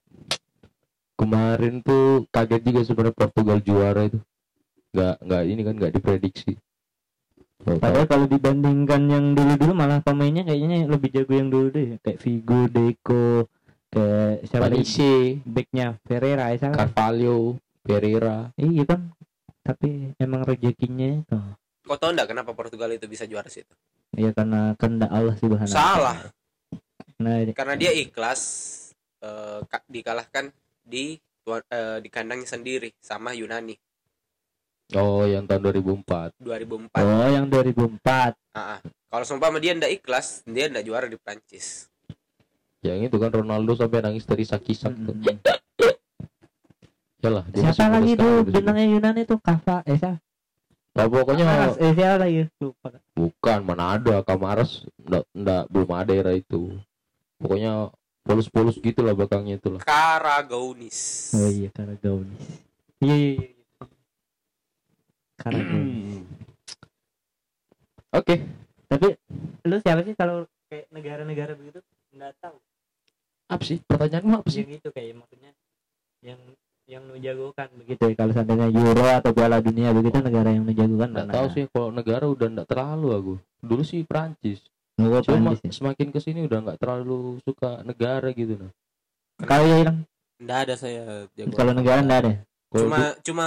kemarin 1.19 1.83
tuh 1.83 2.31
kaget 2.31 2.63
juga 2.63 2.81
sebenarnya 2.87 3.19
Portugal 3.19 3.59
juara 3.59 4.07
itu 4.07 4.23
nggak 4.95 5.17
nggak 5.27 5.43
ini 5.51 5.61
kan 5.67 5.75
nggak 5.75 5.93
diprediksi 5.99 6.55
Padahal 7.59 8.07
kalau 8.07 8.27
dibandingkan 8.31 9.03
yang 9.11 9.35
dulu-dulu 9.35 9.75
malah 9.75 9.99
pemainnya 9.99 10.47
kayaknya 10.47 10.87
lebih 10.87 11.11
jago 11.11 11.35
yang 11.35 11.51
dulu 11.51 11.75
deh. 11.75 11.99
Kayak 12.07 12.23
Figo, 12.23 12.71
Deco, 12.71 13.51
kayak 13.91 14.47
siapa 14.47 14.71
lagi? 14.71 15.43
Backnya 15.43 15.99
Ferreira 16.07 16.55
ya. 16.55 16.71
Carvalho, 16.71 17.59
Pereira 17.83 18.55
Iya 18.55 18.87
kan. 18.87 19.11
Tapi 19.67 20.15
emang 20.17 20.47
rezekinya 20.47 21.19
itu. 21.19 21.39
kau 21.89 21.97
tahu 21.97 22.13
nggak 22.15 22.29
kenapa 22.31 22.53
Portugal 22.53 22.93
itu 22.93 23.09
bisa 23.09 23.25
juara 23.25 23.49
situ 23.49 23.73
Ya 24.13 24.33
karena 24.37 24.77
kehendak 24.77 25.09
Allah 25.09 25.37
subhanahu 25.41 25.73
wa 25.73 25.77
salah 25.77 26.19
Nah, 27.19 27.43
karena 27.51 27.75
dia 27.75 27.91
ikhlas 27.97 28.41
eh, 29.19 29.61
ka- 29.65 29.87
dikalahkan 29.87 30.51
di 30.81 31.19
eh, 31.49 31.99
di 31.99 32.09
kandangnya 32.09 32.47
sendiri 32.47 32.93
sama 32.99 33.33
Yunani 33.33 33.75
oh 34.95 35.25
yang 35.25 35.45
tahun 35.45 35.63
2004 35.65 36.41
2004 36.41 36.97
oh 36.97 37.29
yang 37.29 37.47
2004. 37.47 38.01
Ah, 38.05 38.33
ah. 38.57 38.79
kalau 39.09 39.25
seumpama 39.25 39.59
dia 39.59 39.73
ndak 39.73 39.93
ikhlas 39.95 40.43
dia 40.45 40.67
ndak 40.67 40.83
juara 40.83 41.07
di 41.07 41.17
Prancis 41.17 41.89
yang 42.81 43.03
itu 43.03 43.17
kan 43.17 43.29
Ronaldo 43.29 43.75
sampai 43.75 44.01
nangis 44.01 44.23
dari 44.23 44.43
sakisak 44.43 44.95
tuh 44.95 45.13
Mm-mm. 45.13 45.43
Yalah, 47.19 47.43
dia 47.51 47.75
Siapa 47.75 47.99
lagi 47.99 48.15
tuh 48.15 48.47
benangnya 48.47 48.87
Yunani 48.89 49.27
tuh 49.27 49.43
Kava 49.43 49.83
eh 49.83 49.99
siapa? 49.99 50.23
Nah, 50.95 51.07
pokoknya 51.07 51.45
Kamaras, 51.45 51.75
eh 51.77 51.93
siapa 51.93 52.17
lagi 52.19 52.41
lupa. 52.59 52.89
bukan 53.13 53.59
mana 53.67 53.85
ada 53.99 54.23
Kamaras 54.23 54.87
ndak 54.97 55.27
ndak 55.35 55.63
belum 55.67 55.91
ada 55.91 56.13
era 56.15 56.31
itu 56.31 56.79
pokoknya 57.37 57.91
polus-polus 58.29 58.77
gitu 58.77 59.01
lah 59.01 59.17
belakangnya 59.17 59.57
itu 59.57 59.73
lah. 59.73 59.81
Karagounis 59.81 61.33
Oh 61.33 61.49
iya 61.49 61.73
Karagaunis. 61.73 62.45
Iya 63.01 63.15
iya 63.17 63.31
iya. 63.41 63.49
Karagaunis. 65.41 65.97
Hmm. 65.97 66.25
oke. 68.21 68.35
Tapi 68.89 69.09
lu 69.65 69.77
siapa 69.81 70.05
sih 70.05 70.13
kalau 70.13 70.45
kayak 70.69 70.93
negara-negara 70.93 71.57
begitu? 71.57 71.81
Nggak 72.13 72.37
tahu. 72.37 72.57
Apa 73.49 73.63
sih? 73.65 73.81
Pertanyaanmu 73.81 74.45
apa 74.45 74.49
sih? 74.53 74.69
Yang 74.69 74.85
itu 74.85 74.89
kayak 74.93 75.17
maksudnya 75.17 75.53
yang 76.21 76.41
yang 76.89 77.05
menjagokan 77.09 77.69
begitu 77.81 78.13
ya. 78.13 78.15
Kalau 78.17 78.33
seandainya 78.37 78.69
Euro 78.69 79.09
atau 79.09 79.33
Piala 79.33 79.61
Dunia 79.65 79.93
begitu 79.97 80.21
negara 80.21 80.53
yang 80.53 80.69
menjagokan 80.69 81.17
nggak 81.17 81.29
tahu 81.33 81.47
sih 81.57 81.65
kalau 81.73 81.89
negara 81.93 82.25
udah 82.29 82.49
nggak 82.49 82.69
terlalu 82.69 83.09
aku. 83.13 83.35
Dulu 83.65 83.83
sih 83.85 84.05
Prancis 84.05 84.61
Nggak 84.99 85.23
cuma 85.25 85.55
Prancis 85.55 85.63
ya. 85.63 85.73
semakin 85.73 86.09
ke 86.11 86.19
sini 86.19 86.41
udah 86.45 86.59
nggak 86.61 86.79
terlalu 86.79 87.39
suka 87.41 87.81
negara 87.83 88.29
gitu 88.31 88.59
nah 88.59 88.73
Kalau 89.41 89.65
ya 89.65 89.77
hilang 89.79 89.99
ndak 90.39 90.59
ada 90.61 90.75
saya 90.75 91.03
jagoan. 91.33 91.55
kalau 91.55 91.73
negara 91.73 91.99
nggak 92.01 92.21
ada. 92.21 92.33
Kalau 92.69 92.83
cuma 92.85 92.99
du- 93.01 93.17
cuma 93.25 93.47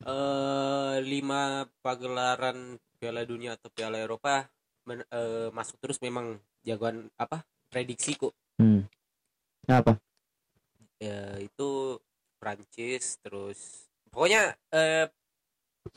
eh 0.00 0.96
lima 1.02 1.42
pagelaran 1.78 2.58
Piala 2.96 3.22
Dunia 3.22 3.54
atau 3.54 3.68
Piala 3.68 3.96
Eropa 3.96 4.48
men- 4.82 5.06
eh, 5.06 5.48
masuk 5.50 5.76
terus 5.76 5.98
memang 5.98 6.38
jagoan 6.62 7.10
apa 7.14 7.42
prediksiku 7.66 8.30
Hmm. 8.56 8.84
Apa? 9.64 9.96
ya 10.98 11.38
itu 11.38 11.96
Prancis 12.36 13.16
terus 13.18 13.88
pokoknya 14.06 14.52
eh 14.68 15.08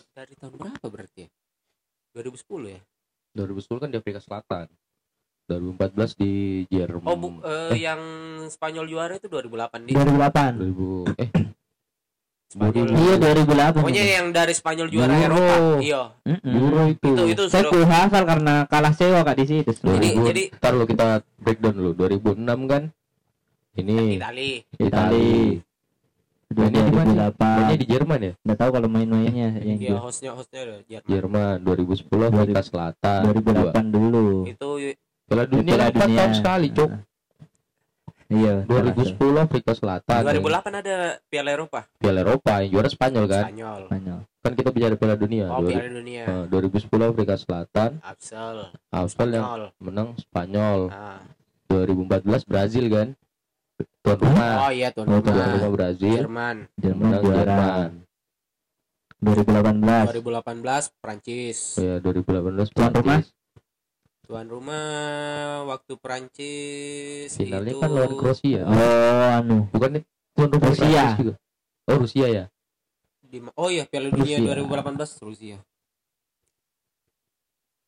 dari 0.09 0.33
tahun 0.33 0.55
berapa 0.55 0.85
berarti 0.85 1.25
ya 1.25 1.29
2010 2.13 2.39
ya 2.69 2.79
2010 3.33 3.81
kan 3.81 3.89
di 3.89 3.97
Afrika 3.97 4.19
Selatan 4.19 4.65
2014 5.43 6.15
di 6.15 6.31
Jerman 6.67 7.03
oh 7.05 7.17
bu, 7.17 7.27
eh, 7.43 7.75
yang 7.75 7.99
Spanyol 8.47 8.85
juara 8.87 9.13
itu 9.17 9.27
2008 9.27 9.83
di 9.83 9.91
2008. 9.91 10.55
2000 10.55 11.19
eh 11.19 11.29
Spanyol. 12.47 12.85
Iya 12.93 13.15
2008. 13.17 13.81
pokoknya 13.81 14.03
itu. 14.03 14.13
yang 14.13 14.27
dari 14.29 14.53
Spanyol 14.53 14.87
juara 14.87 15.13
Euro. 15.17 15.35
Eropa 15.35 15.55
iya 15.81 16.01
Mm-mm. 16.21 16.53
Euro 16.53 16.81
itu, 16.85 17.09
itu 17.09 17.23
itu 17.27 17.43
Saya 17.49 17.65
ku 17.65 17.81
hafal 17.81 18.23
karena 18.23 18.55
kalah 18.69 18.93
sewa 18.93 19.25
kak 19.25 19.35
di 19.35 19.45
situ. 19.49 19.73
Jadi- 19.73 20.13
2000 20.13 20.29
jadi- 20.29 20.47
ntar 20.53 20.71
lo 20.71 20.85
kita 20.85 21.07
breakdown 21.41 21.73
dulu 21.73 21.91
2006 21.97 22.69
kan 22.69 22.83
ini 23.73 23.97
Itali 24.15 24.49
Itali 24.77 25.25
Dua 25.57 25.72
Mainnya 26.55 26.81
di 26.81 26.91
mana? 26.91 27.11
2008. 27.31 27.57
mainnya 27.57 27.77
di 27.77 27.87
Jerman 27.87 28.19
ya? 28.19 28.33
Nggak 28.39 28.57
tahu 28.57 28.69
kalau 28.71 28.87
main-mainnya 28.87 29.47
yang 29.59 29.77
iya 29.77 29.89
dua- 29.91 30.03
hostnya 30.03 30.31
hostnya 30.31 30.59
ada 30.61 30.75
Jerman. 30.83 31.07
Jerman 31.07 31.55
2010 31.59 32.27
Afrika 32.27 32.61
Selatan 32.61 33.19
2008 33.25 33.85
dulu. 33.89 34.27
itu 34.45 34.69
Piala 35.23 35.43
Dunia 35.45 35.71
Piala 35.71 35.85
kan 35.89 36.05
4 36.05 36.13
tahun 36.13 36.33
sekali 36.35 36.67
cok 36.69 36.91
Iya. 38.25 38.65
2010 38.65 39.13
Afrika 39.37 39.71
Selatan. 39.71 40.21
2008 40.23 40.73
ada 40.75 40.95
Piala 41.23 41.49
Eropa. 41.51 41.79
Piala 41.95 42.19
Eropa 42.21 42.53
yang 42.59 42.69
juara 42.71 42.89
Spanyol 42.89 43.25
kan? 43.27 43.43
Spanyol. 43.45 43.81
Spanyol. 43.87 44.19
kan 44.41 44.51
kita 44.53 44.69
bicara 44.69 44.95
Piala 44.97 45.15
Dunia. 45.15 45.45
Oh 45.47 45.61
Dua- 45.61 45.69
Piala 45.69 45.87
Dunia. 45.87 46.23
Eh, 46.25 46.43
2010 46.47 46.81
Afrika 47.05 47.35
Selatan. 47.35 47.89
Absel 48.01 48.57
Australia 48.89 49.37
yang 49.37 49.45
Spanyol. 49.45 49.61
menang 49.79 50.09
Spanyol. 50.17 50.79
Ah. 50.89 51.21
2014 51.65 52.43
Brazil 52.43 52.85
kan 52.87 53.07
tuan 53.99 54.17
rumah 54.19 54.51
oh 54.59 54.71
iya 54.71 54.87
tuan 54.89 55.05
Oh, 55.07 55.17
tuan 55.17 55.33
rumah 55.33 55.53
rumah 55.55 55.71
Brazil 55.71 56.15
Jerman 56.19 56.57
Jerman 56.75 57.11
juara. 57.19 57.43
Jerman 57.43 57.91
2018. 59.23 60.19
2018 60.19 60.99
Prancis 60.99 61.57
ya 61.79 61.95
2018 61.97 62.75
Tuan 62.75 62.91
rumah? 62.91 63.23
Prancis. 63.23 63.31
tuan 64.23 64.47
rumah 64.47 64.87
waktu 65.65 65.93
Prancis 65.95 67.29
finalnya 67.33 67.71
itu 67.71 67.79
kan 67.79 67.89
lawan 67.89 68.13
Kroasia 68.13 68.61
Oh, 68.63 69.27
anu. 69.33 69.57
bukan 69.69 70.03
tuan 70.33 70.49
rumah 70.49 70.69
Rusia. 70.69 71.03
Juga 71.15 71.33
oh 71.83 71.97
Rusia 71.97 72.27
ya 72.27 72.45
di 73.23 73.37
oh 73.49 73.67
iya 73.67 73.83
Piala 73.83 74.07
Dunia 74.09 74.37
Rusia. 74.37 74.53
2018 74.53 75.25
Rusia 75.25 75.57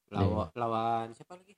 lawan 0.10 0.48
lawan 0.54 1.08
siapa 1.12 1.36
lagi 1.36 1.54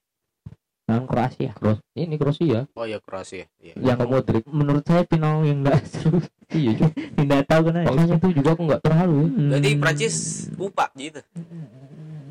Lawan 0.88 1.04
Kroasia. 1.04 1.52
Kros 1.52 1.84
ini 1.94 2.16
Kroasia 2.16 2.64
oh 2.72 2.86
iya 2.88 2.98
Kroasia 3.04 3.46
iya. 3.60 3.76
Yang 3.76 3.98
yang 4.00 4.10
Modric 4.10 4.44
menurut 4.48 4.84
saya 4.88 5.04
final 5.04 5.44
yang 5.44 5.60
enggak 5.62 5.84
seru. 5.84 6.24
iya 6.56 6.72
juga 6.74 6.96
Tidak 7.20 7.42
tahu 7.44 7.62
kenapa. 7.68 7.88
makanya 7.92 8.16
itu 8.16 8.28
juga 8.34 8.50
aku 8.56 8.62
nggak 8.72 8.82
terlalu. 8.82 9.20
Hmm. 9.28 9.48
berarti 9.52 9.70
Prancis 9.76 10.16
lupa 10.56 10.86
gitu 10.96 11.20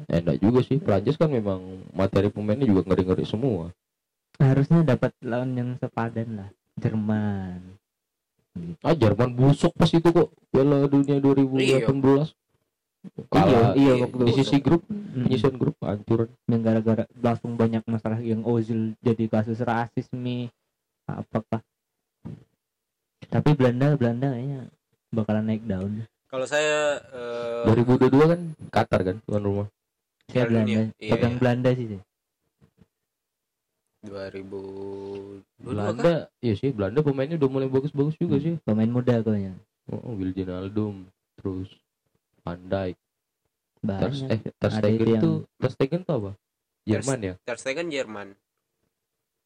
Eh, 0.06 0.18
enggak 0.22 0.38
juga 0.40 0.60
sih 0.62 0.78
Prancis 0.78 1.16
kan 1.18 1.28
memang 1.28 1.60
materi 1.92 2.32
pemainnya 2.32 2.64
juga 2.64 2.86
ngeri-ngeri 2.86 3.24
semua 3.26 3.74
harusnya 4.36 4.84
dapat 4.84 5.16
lawan 5.20 5.52
yang 5.52 5.70
sepadan 5.76 6.28
lah. 6.36 6.50
Jerman. 6.76 7.60
ah 8.80 8.92
Jerman 8.92 9.32
busuk 9.32 9.72
pas 9.72 9.88
itu 9.88 10.04
kok 10.04 10.28
Piala 10.48 10.84
Dunia 10.84 11.20
2018 11.20 12.36
kalah 13.32 13.72
iya, 13.78 14.04
iya, 14.04 14.06
di 14.08 14.32
sisi 14.34 14.58
grup 14.60 14.82
Hmm. 15.16 15.24
penyisian 15.32 15.56
grup 15.56 15.80
hancuran 15.80 16.28
yang 16.44 16.60
gara-gara 16.60 17.08
langsung 17.24 17.56
banyak 17.56 17.80
masalah 17.88 18.20
yang 18.20 18.44
Ozil 18.44 18.92
jadi 19.00 19.24
kasus 19.32 19.64
rasisme 19.64 20.52
apakah 21.08 21.64
tapi 23.32 23.56
Belanda 23.56 23.96
Belanda 23.96 24.36
kayaknya 24.36 24.68
bakalan 25.08 25.44
naik 25.48 25.64
daun 25.64 26.04
kalau 26.28 26.44
saya 26.44 27.00
eh, 27.16 27.64
2022 27.72 28.12
kan 28.28 28.40
Qatar 28.68 29.00
kan 29.08 29.16
tuan 29.24 29.40
rumah 29.40 29.68
saya 30.28 30.44
Belanda. 30.52 30.92
Iya, 31.00 31.10
pegang 31.16 31.32
iya. 31.32 31.40
Belanda 31.40 31.70
sih 31.72 31.86
saya. 31.86 32.02
2000 34.04 35.64
Belanda 35.64 36.12
iya 36.44 36.54
sih 36.54 36.70
Belanda 36.76 37.00
pemainnya 37.00 37.40
udah 37.40 37.50
mulai 37.50 37.68
bagus-bagus 37.72 38.20
juga 38.20 38.36
sih 38.38 38.60
pemain 38.62 38.90
muda 38.90 39.18
kayaknya 39.24 39.56
oh, 39.90 40.12
Wiljanaldum 40.14 41.08
terus 41.40 41.72
Van 42.46 42.60
Dijk 42.62 42.96
Ter, 43.82 44.10
eh 44.28 44.40
Ter 44.52 44.70
Stegen 44.72 45.06
itu 45.08 45.12
yang- 45.12 45.44
Ter 45.58 45.70
Stegen 45.70 46.00
tuh 46.02 46.14
apa? 46.16 46.30
Jerman 46.82 47.18
ya? 47.20 47.34
Ter 47.40 47.56
Stegen 47.56 47.86
Jerman. 47.88 48.28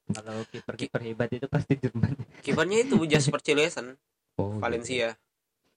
Kalau 0.06 0.42
kiper 0.44 0.74
kiper 0.76 1.00
hebat 1.02 1.30
itu 1.30 1.46
pasti 1.46 1.76
Jerman. 1.76 2.12
Kipernya 2.40 2.78
itu 2.82 3.00
Jasper 3.06 3.40
Cillessen 3.40 3.96
oh 4.36 4.58
Valencia. 4.58 5.16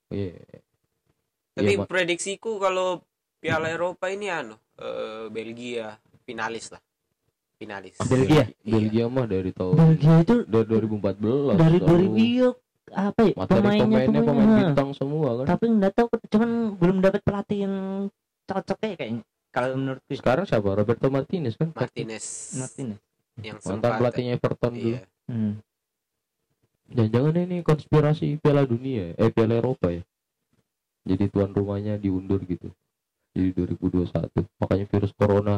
Gitu. 0.07 0.19
iya. 0.19 0.36
Tapi 1.53 1.69
Iya, 1.69 1.79
Mak. 1.79 1.88
prediksiku 1.88 2.57
kalau 2.57 3.05
Piala 3.38 3.69
Eropa 3.69 4.07
ini 4.07 4.27
anu 4.27 4.57
eh, 4.75 5.29
Belgia 5.29 5.95
finalis 6.21 6.67
lah. 6.69 6.81
Finalis. 7.55 7.95
Belgia? 8.01 8.49
Iya. 8.59 8.73
Belgia 8.73 9.05
mah 9.07 9.25
dari 9.25 9.51
tahun 9.51 9.75
Belgia 9.77 10.15
itu 10.19 10.36
dari 10.43 10.65
2014 10.65 11.55
dari 11.55 11.77
selalu 11.77 12.05
2000 12.09 12.17
iya, 12.17 12.49
apa 12.91 13.19
ya 13.23 13.33
materi 13.39 13.59
pemainnya 13.63 13.85
pemainnya 13.87 14.21
pemain 14.27 14.49
bintang 14.59 14.89
semua 14.91 15.29
kan. 15.39 15.45
Tapi 15.55 15.65
nggak 15.79 15.93
tahu 15.95 16.07
cuman 16.27 16.49
belum 16.75 16.97
dapat 16.99 17.21
pelatih 17.23 17.59
yang 17.63 17.75
cocoknya 18.43 18.95
kayaknya. 18.99 19.23
Kalau 19.53 19.77
menurutku 19.77 20.13
sekarang 20.17 20.45
siapa? 20.49 20.69
Roberto 20.73 21.07
Martinez 21.13 21.53
kan? 21.55 21.69
Martinez. 21.71 22.57
Martinez. 22.57 22.99
Yang 23.39 23.57
mantan 23.65 23.79
sempat. 23.79 23.99
pelatihnya 24.01 24.31
Everton 24.37 24.73
dulu. 24.73 24.89
Iya. 24.93 25.01
hmm. 25.29 25.53
jangan-jangan 26.93 27.33
ini 27.47 27.57
konspirasi 27.65 28.37
Piala 28.37 28.67
Dunia 28.67 29.15
eh 29.17 29.31
Piala 29.31 29.57
Eropa 29.57 29.89
ya? 29.89 30.03
Jadi 31.07 31.31
tuan 31.31 31.55
rumahnya 31.55 31.95
diundur 31.97 32.43
gitu. 32.43 32.69
Jadi 33.33 33.49
2021 33.79 34.29
makanya 34.61 34.85
virus 34.91 35.13
corona 35.17 35.55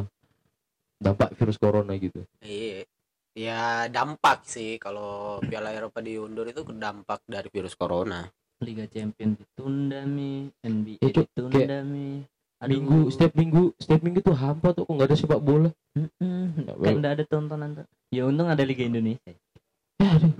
dampak 1.01 1.35
virus 1.35 1.57
corona 1.59 1.91
gitu. 1.99 2.23
Iya. 2.39 2.88
Ya 3.36 3.91
dampak 3.91 4.48
sih 4.48 4.80
kalau 4.80 5.43
Piala 5.43 5.76
Eropa 5.76 6.00
diundur 6.00 6.48
itu 6.48 6.63
dampak 6.71 7.19
dari 7.28 7.52
virus 7.52 7.76
corona. 7.76 8.24
Liga 8.63 8.88
Champions 8.88 9.36
ditunda 9.36 10.08
mi. 10.08 10.48
NBA 10.63 11.04
Ya, 11.04 11.12
Cuk, 11.12 11.28
ditunda 11.28 11.84
mi. 11.84 12.24
Aduh. 12.63 12.71
minggu 12.71 13.00
setiap 13.12 13.36
minggu 13.36 13.76
setiap 13.76 14.00
minggu 14.00 14.24
tuh 14.24 14.32
hampa 14.32 14.71
tuh 14.71 14.88
kok 14.88 14.95
nggak 14.95 15.12
ada 15.12 15.17
sepak 15.19 15.43
bola. 15.43 15.69
Mm-mm. 16.00 16.63
Ya, 16.63 16.74
kan 16.80 16.95
nggak 17.04 17.13
ada 17.19 17.24
tontonan 17.28 17.69
tuh. 17.76 17.86
Ya 18.15 18.24
untung 18.24 18.48
ada 18.48 18.63
Liga 18.63 18.88
Indonesia. 18.88 19.36
Ya 20.00 20.08
aduh 20.15 20.32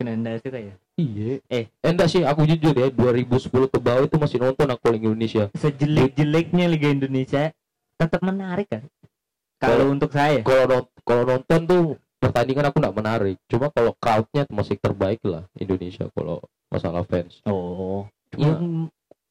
kena 0.00 0.16
nggak 0.16 0.40
suka 0.40 0.58
ya? 0.60 0.74
Iya. 0.96 1.44
Eh. 1.52 1.64
enggak 1.84 2.08
sih 2.08 2.24
aku 2.24 2.48
jujur 2.48 2.72
ya 2.72 2.88
2010 2.88 3.52
ke 3.68 3.78
bawah 3.80 4.04
itu 4.08 4.16
masih 4.16 4.40
nonton 4.40 4.68
aku 4.72 4.88
Liga 4.96 5.12
Indonesia. 5.12 5.44
Sejelek-jeleknya 5.52 6.64
Liga 6.72 6.88
Indonesia 6.88 7.52
tetap 8.00 8.20
menarik 8.24 8.68
kan? 8.72 8.84
Kalau 9.60 9.92
untuk 9.92 10.08
saya. 10.08 10.40
kalau 10.40 10.88
kalau 11.04 11.28
nonton 11.28 11.60
tuh 11.68 11.84
pertandingan 12.20 12.68
aku 12.68 12.76
nggak 12.78 12.96
menarik 13.00 13.36
cuma 13.48 13.72
kalau 13.72 13.96
crowdnya 13.96 14.44
masih 14.52 14.76
terbaik 14.76 15.24
lah 15.24 15.48
Indonesia 15.56 16.06
kalau 16.12 16.44
masalah 16.70 17.02
fans. 17.08 17.40
Oh 17.48 18.06
cuma 18.30 18.46
yang 18.46 18.60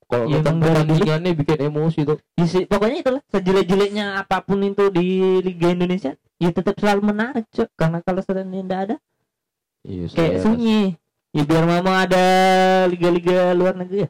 kalau 0.10 0.26
ya 0.26 0.42
nonton 0.42 0.58
pertandingannya 0.66 1.32
bikin 1.38 1.60
emosi 1.70 2.00
tuh. 2.02 2.18
Sih, 2.42 2.66
pokoknya 2.66 2.98
itulah 3.06 3.22
sejelek-jeleknya 3.30 4.26
apa 4.26 4.42
pun 4.42 4.58
itu 4.66 4.90
di 4.90 5.38
Liga 5.46 5.70
Indonesia 5.70 6.18
ya 6.42 6.50
tetap 6.50 6.82
selalu 6.82 7.14
menarik 7.14 7.46
cok. 7.54 7.70
Karena 7.78 8.02
kalau 8.02 8.22
sedang 8.26 8.50
tidak 8.50 8.80
ada 8.90 8.96
iya 9.86 10.10
kayak 10.10 10.42
sunyi. 10.42 10.98
Ya 11.30 11.46
biar 11.46 11.62
mama 11.70 12.10
ada 12.10 12.26
liga-liga 12.90 13.54
luar 13.54 13.78
negeri 13.78 14.10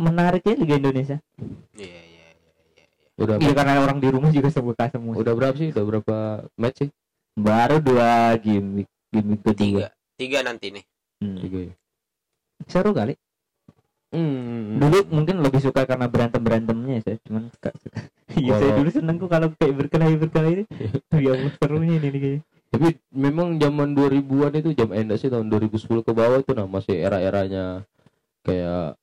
Menarik 0.00 0.40
ya 0.48 0.56
Liga 0.56 0.74
Indonesia. 0.80 1.16
Iya 1.76 1.84
iya 1.84 2.26
iya 2.32 2.52
iya. 2.56 2.84
iya. 2.88 3.20
udah 3.20 3.34
iya 3.44 3.52
karena 3.52 3.84
orang 3.84 4.00
di 4.00 4.08
rumah 4.08 4.32
juga 4.32 4.48
sebuka 4.48 4.88
semua. 4.88 5.20
Udah 5.20 5.36
berapa 5.36 5.52
sih? 5.52 5.68
Udah 5.68 5.84
berapa 5.84 6.16
match 6.56 6.88
sih 6.88 6.90
baru 7.38 7.76
dua 7.78 8.34
game 8.42 8.82
week 8.82 8.90
game 9.14 9.28
week 9.34 9.42
ketiga 9.46 9.88
Tiga. 9.88 9.88
Tiga 10.18 10.38
nanti 10.42 10.66
nih. 10.74 10.84
Hmm. 11.18 11.38
tiga 11.38 11.58
ya 11.70 11.74
seru 12.66 12.90
kali 12.90 13.14
hmm. 14.14 14.78
dulu 14.82 14.98
mungkin 15.14 15.42
lebih 15.42 15.62
suka 15.62 15.86
karena 15.86 16.06
berantem 16.10 16.42
berantemnya 16.42 17.02
saya 17.02 17.18
cuman 17.26 17.50
suka 17.54 17.70
suka 17.78 17.98
iya 18.42 18.54
saya 18.58 18.70
Kalau- 18.74 18.78
dulu 18.82 18.90
seneng 18.90 19.16
kok 19.18 19.30
kalau 19.30 19.48
kayak 19.58 19.74
berkelahi 19.78 20.14
berkelahi 20.18 20.52
ini 20.58 20.64
ya 21.22 21.32
serunya 21.58 21.94
ini 22.02 22.08
kayaknya 22.18 22.42
tapi 22.68 22.88
memang 23.16 23.56
zaman 23.56 23.96
2000-an 23.96 24.52
itu 24.60 24.70
jam 24.76 24.90
endah 24.92 25.16
sih 25.16 25.32
tahun 25.32 25.48
2010 25.48 26.04
ke 26.04 26.12
bawah 26.12 26.38
itu 26.38 26.52
nah 26.52 26.68
masih 26.68 27.00
era-eranya 27.00 27.88
kayak 28.44 28.94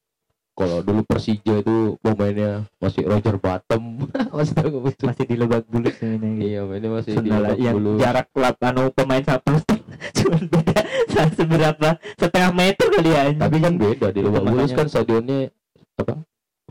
kalau 0.56 0.80
dulu 0.80 1.04
Persija 1.04 1.60
itu 1.60 2.00
pemainnya 2.00 2.64
masih 2.80 3.04
Roger 3.04 3.36
Bottom 3.36 4.08
masih 4.38 4.54
tahu 4.56 4.88
masih 4.88 5.24
di 5.28 5.36
lebak 5.36 5.68
bulus 5.68 6.00
ini 6.00 6.16
gitu. 6.40 6.48
iya 6.48 6.62
mainnya 6.64 6.90
masih 6.90 7.12
di 7.20 7.30
babak 7.30 7.60
yang 7.60 7.76
belur. 7.76 8.00
jarak 8.00 8.28
lap 8.34 8.56
anu 8.64 8.88
pemain 8.90 9.20
satu 9.22 9.52
cuma 10.18 10.38
beda. 10.40 10.82
Seberapa 11.40 11.90
setengah 12.20 12.52
meter 12.52 12.88
kali 12.92 13.12
ya 13.12 13.24
tapi 13.36 13.58
kan 13.64 13.74
beda 13.80 14.08
di 14.12 14.20
Lebak 14.20 14.44
Bulus 14.44 14.72
kan 14.72 14.88
stadionnya 14.88 15.48
apa 15.96 16.14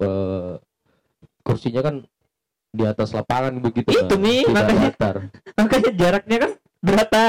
eh, 0.01 0.53
kursinya 1.41 1.81
kan 1.81 1.95
di 2.75 2.85
atas 2.85 3.15
lapangan 3.15 3.57
begitu 3.63 3.89
Itu, 3.89 4.17
Mi, 4.19 4.43
tidak 4.45 4.53
makanya- 4.53 4.93
makanya 5.57 5.91
jaraknya 5.95 6.37
kan 6.45 6.53
berapa 6.85 7.23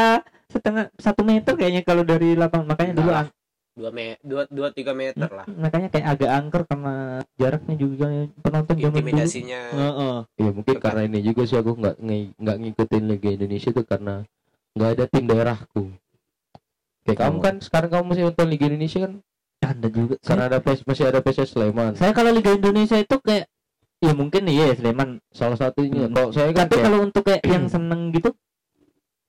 setengah 0.49 0.85
satu 0.97 1.21
meter 1.23 1.53
kayaknya 1.55 1.83
kalau 1.85 2.03
dari 2.03 2.33
lapangan. 2.33 2.67
Makanya 2.75 2.93
dulu 2.97 3.09
Nah, 3.11 3.19
ang- 3.23 3.33
Dua 3.75 3.91
me 3.91 4.15
dua 4.23 4.47
dua 4.47 4.71
tiga 4.71 4.95
meter 4.95 5.27
lah. 5.27 5.43
makanya 5.51 5.91
kayak 5.91 6.07
agak 6.15 6.31
angker 6.31 6.63
karena 6.63 6.95
jaraknya 7.35 7.75
juga 7.75 8.07
penonton 8.39 8.71
zaman 8.73 8.88
dulu 8.88 8.99
Intimidasinya. 9.03 9.61
Heeh. 9.69 10.15
Iya 10.38 10.49
mungkin 10.49 10.73
Dekat. 10.73 10.83
karena 10.85 11.01
ini 11.03 11.19
juga 11.21 11.41
sih 11.43 11.57
aku 11.57 11.71
nggak 11.75 11.95
nggak 12.39 12.57
ngikutin 12.57 13.03
Liga 13.05 13.29
Indonesia 13.29 13.69
itu 13.69 13.83
karena 13.83 14.15
nggak 14.71 14.89
ada 14.91 15.03
tim 15.05 15.23
daerahku. 15.25 15.83
Kayak 17.03 17.19
kamu 17.19 17.35
Oh. 17.35 17.43
kan 17.43 17.55
sekarang 17.59 17.89
kamu 17.91 18.03
masih 18.07 18.23
nonton 18.25 18.47
Liga 18.47 18.65
Indonesia 18.65 18.99
kan 19.01 19.13
ada 19.61 19.88
juga 19.89 20.13
saya, 20.15 20.27
karena 20.29 20.43
ada 20.47 20.57
PS, 20.61 20.79
masih 20.83 21.03
ada 21.05 21.19
PSS 21.19 21.49
Sleman. 21.51 21.91
saya 21.95 22.11
kalau 22.11 22.31
Liga 22.31 22.51
Indonesia 22.51 22.95
itu 22.95 23.15
kayak 23.19 23.45
ya 23.97 24.11
mungkin 24.11 24.43
iya 24.45 24.71
Sleman 24.71 25.19
Salah 25.29 25.57
satunya. 25.57 26.07
Hmm. 26.07 26.13
Kalau 26.13 26.29
saya 26.31 26.47
kan 26.49 26.63
tapi 26.63 26.73
kayak- 26.73 26.85
kalau 26.85 26.99
untuk 27.03 27.23
kayak 27.23 27.43
yang 27.43 27.67
seneng 27.75 28.09
gitu 28.09 28.31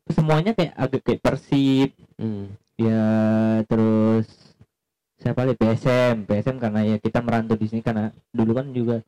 semuanya 0.06 0.54
kayak 0.54 0.70
agak 0.72 1.02
kayak 1.02 1.18
Persib 1.20 1.90
Hmm. 2.14 2.54
Ya 2.76 3.04
terus 3.64 4.26
siapa 5.16 5.48
lagi 5.48 5.56
PSM 5.56 6.28
PSM 6.28 6.56
karena 6.60 6.80
ya 6.84 6.96
kita 7.00 7.24
merantau 7.24 7.56
di 7.56 7.66
sini 7.66 7.80
karena 7.80 8.12
dulu 8.30 8.52
kan 8.52 8.68
juga 8.70 9.00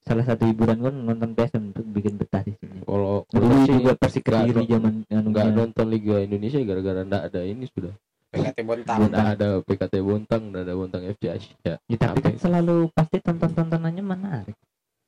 salah 0.00 0.24
satu 0.24 0.46
hiburan 0.46 0.78
kan 0.80 0.94
nonton 0.94 1.34
PSM 1.34 1.74
untuk 1.74 1.84
bikin 1.90 2.14
betah 2.16 2.40
di 2.40 2.54
sini 2.56 2.80
kalau 2.86 3.26
dulu 3.28 3.54
juga 3.66 3.92
Persik 3.98 4.22
Kediri 4.24 4.54
nonton- 4.54 4.70
zaman 4.70 4.92
anu 5.10 5.26
nggak 5.34 5.46
nonton 5.52 5.86
Liga 5.90 6.16
Indonesia 6.22 6.62
gara-gara 6.62 7.02
nggak 7.04 7.22
ada 7.28 7.40
ini 7.44 7.66
sudah. 7.68 7.92
PKT 8.28 8.60
Bontang. 8.60 9.08
Nggak 9.08 9.28
ada 9.40 9.48
PKT 9.64 9.94
Bontang, 10.04 10.42
nggak 10.52 10.62
ada 10.68 10.74
Bontang 10.76 11.02
FC 11.08 11.32
Asia. 11.32 11.56
ya, 11.64 11.96
tapi 11.96 12.20
kan 12.20 12.36
selalu 12.36 12.92
pasti 12.92 13.24
tonton 13.24 13.56
tontonannya 13.56 14.04
menarik 14.04 14.56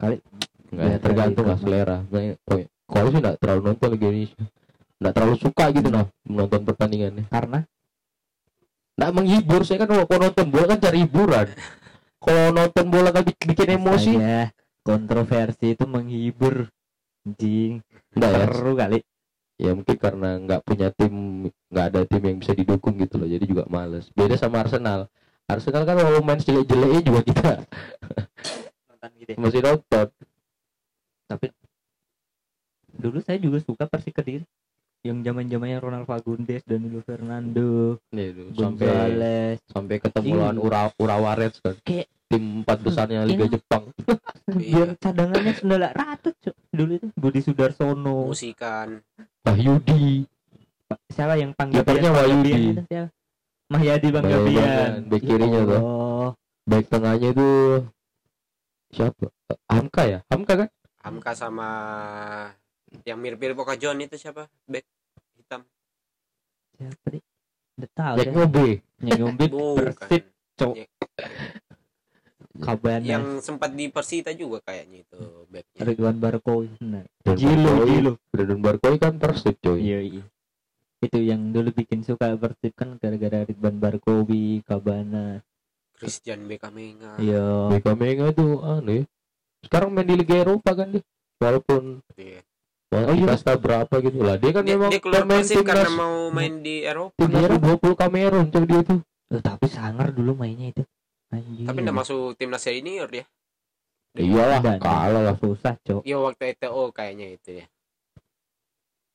Nggak 0.01 0.17
ya, 0.73 0.89
Ya, 0.89 0.97
tergantung 0.97 1.45
lah 1.45 1.59
selera. 1.61 2.01
Kalau 2.89 3.09
sih 3.13 3.21
nggak 3.21 3.37
terlalu 3.37 3.61
nonton 3.61 3.89
Liga 3.93 4.07
Indonesia. 4.09 4.45
Nggak 5.01 5.13
terlalu 5.17 5.35
suka 5.37 5.65
gitu 5.69 5.89
nah 5.93 6.05
menonton 6.25 6.61
pertandingannya. 6.65 7.25
karena 7.29 7.59
nggak 9.01 9.17
menghibur 9.17 9.65
saya 9.65 9.81
kan 9.81 9.89
kalau 9.89 10.05
nonton 10.05 10.47
bola 10.53 10.77
kan 10.77 10.79
cari 10.85 11.09
hiburan. 11.09 11.49
Kalau 12.21 12.47
nonton 12.53 12.85
bola 12.93 13.09
kan 13.09 13.25
bik- 13.25 13.49
bikin 13.49 13.81
emosi. 13.81 14.13
ya 14.21 14.53
kontroversi 14.85 15.73
itu 15.73 15.89
menghibur 15.89 16.69
anjing. 17.25 17.81
Enggak 18.13 18.31
ya. 18.37 18.45
Seru 18.53 18.73
kali. 18.77 18.99
Ya 19.57 19.73
mungkin 19.73 19.97
karena 19.97 20.37
nggak 20.37 20.61
punya 20.69 20.93
tim 20.93 21.49
nggak 21.73 21.87
ada 21.93 22.01
tim 22.05 22.23
yang 22.29 22.37
bisa 22.45 22.53
didukung 22.53 23.01
gitu 23.01 23.17
loh 23.17 23.29
jadi 23.29 23.45
juga 23.49 23.65
males. 23.73 24.13
Beda 24.13 24.37
sama 24.37 24.61
Arsenal. 24.61 25.09
Arsenal 25.49 25.89
kan 25.89 25.97
kalau 25.97 26.21
main 26.21 26.41
jelek-jeleknya 26.41 27.01
juga 27.01 27.21
kita 27.25 27.51
nonton 28.89 29.11
gitu 29.17 29.31
ya. 29.33 29.37
masih 29.41 29.61
nonton. 29.65 30.07
Dulu 33.01 33.19
saya 33.25 33.41
juga 33.41 33.65
suka 33.65 33.89
Persik 33.89 34.13
Kediri 34.21 34.45
yang 35.01 35.25
zaman 35.25 35.49
zamannya 35.49 35.79
Ronald 35.79 36.05
Fagundes 36.05 36.61
Danilo 36.63 37.01
Fernando 37.01 37.97
Nih, 38.13 38.37
tuh, 38.37 38.53
sampai 38.53 39.57
sampai 39.65 39.97
ketemu 39.97 40.27
Iya. 40.27 40.37
lawan 40.39 40.59
Ura 40.59 40.83
Urawares 40.95 41.55
kan. 41.59 41.77
Kayak- 41.83 42.09
tim 42.31 42.63
empat 42.63 42.79
besarnya 42.79 43.27
Liga 43.27 43.43
Ini- 43.43 43.53
Jepang. 43.53 43.85
Biar 44.47 44.89
cadangannya 45.03 45.53
Sundala 45.53 45.91
Ratu 45.91 46.31
Cuk. 46.37 46.55
dulu 46.71 46.93
itu 46.95 47.07
Budi 47.17 47.41
Sudarsono. 47.41 48.31
Musikan. 48.31 49.03
Wahyudi. 49.43 50.29
Siapa 51.11 51.35
yang 51.35 51.51
panggil 51.53 51.83
Kipernya 51.83 52.11
Wahyudi. 52.13 52.55
Mahyadi 53.67 54.09
Bang 54.11 54.27
Gabian 54.27 54.63
Banggabian, 54.63 54.93
bek 55.07 55.23
kirinya 55.23 55.61
tuh. 55.63 55.79
Oh, 55.81 56.29
back 56.67 56.87
tengahnya 56.87 57.29
itu 57.31 57.49
siapa? 58.91 59.31
Hamka 59.67 60.03
ya? 60.07 60.19
Hamka 60.27 60.55
kan? 60.55 60.69
Hamka 61.01 61.33
sama 61.33 61.69
yang 63.03 63.19
mirip-mirip 63.19 63.55
Boca 63.55 63.75
John 63.75 63.99
itu 63.99 64.15
siapa? 64.15 64.47
Back 64.65 64.85
hitam. 65.37 65.63
siapa 66.73 67.07
nih? 67.09 67.23
Udah 67.77 67.91
tahu 67.93 68.15
Jack 68.17 68.27
ya? 68.27 68.33
Ngobe 68.35 68.69
nyombe 69.01 69.45
Bukan. 69.47 69.77
Persib 69.97 70.23
Cok. 70.55 70.75
Ya, 70.75 70.87
Kabana 72.61 73.01
Yang 73.01 73.25
sempat 73.41 73.73
di 73.73 73.89
Persita 73.89 74.31
juga 74.33 74.61
kayaknya 74.61 75.01
itu 75.01 75.21
backnya. 75.49 75.81
Ridwan 75.81 76.17
Barko. 76.19 76.67
Nah 76.83 77.05
Jilo 77.33 77.73
Barkoi- 77.73 77.89
Jilo. 77.89 78.13
Brandon 78.29 78.61
Barkoi 78.61 78.97
kan 78.97 79.15
persib 79.17 79.57
coy. 79.59 79.81
Iya 79.81 80.01
iya. 80.03 80.25
Itu 81.01 81.17
yang 81.17 81.49
dulu 81.49 81.73
bikin 81.73 82.05
suka 82.05 82.37
Persib 82.37 82.77
kan 82.77 83.01
gara-gara 83.01 83.49
Ridwan 83.49 83.81
Barkowi 83.81 84.61
Kabana 84.61 85.41
Christian 85.97 86.45
Bekamenga. 86.45 87.17
iya. 87.17 87.71
Beka 87.71 87.93
Mega 87.95 88.29
itu 88.29 88.61
aneh 88.61 89.09
sekarang 89.61 89.93
main 89.93 90.05
di 90.05 90.17
Liga 90.17 90.37
Eropa 90.37 90.73
kan 90.75 90.93
dia. 90.93 91.05
Walaupun 91.39 92.05
Iya. 92.15 92.45
Oh, 92.91 93.15
iya. 93.15 93.27
kasta 93.31 93.55
berapa 93.55 93.95
gitu 94.03 94.19
lah. 94.23 94.35
Dia 94.37 94.51
kan 94.51 94.63
Dia, 94.67 94.75
memang 94.75 94.91
dia 94.91 95.01
keluar 95.03 95.23
pemain 95.23 95.43
Persib 95.47 95.63
karena 95.63 95.91
mau 95.95 96.17
main 96.35 96.55
di 96.59 96.83
Eropa. 96.83 97.15
timnas 97.15 97.47
U20 97.55 97.93
Kamerun 97.95 98.47
coy 98.51 98.65
dia 98.67 98.81
tuh. 98.83 99.01
Eh, 99.31 99.43
tapi 99.43 99.67
sangar 99.71 100.11
dulu 100.11 100.35
mainnya 100.35 100.75
itu. 100.75 100.83
Anjing. 101.31 101.67
Tapi 101.71 101.79
enggak 101.87 101.99
masuk 102.03 102.35
timnas 102.35 102.63
senior 102.67 103.07
dia. 103.07 103.25
iyalah 104.19 104.59
Nggak, 104.59 104.79
kalah 104.83 105.23
lah 105.23 105.37
susah 105.39 105.79
cok. 105.87 106.03
Iya 106.03 106.19
waktu 106.19 106.43
ETO 106.59 106.91
kayaknya 106.91 107.27
itu 107.39 107.51
ya. 107.63 107.67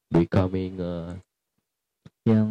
Beka 0.08 0.48
Mega 0.48 1.20
yang 2.24 2.48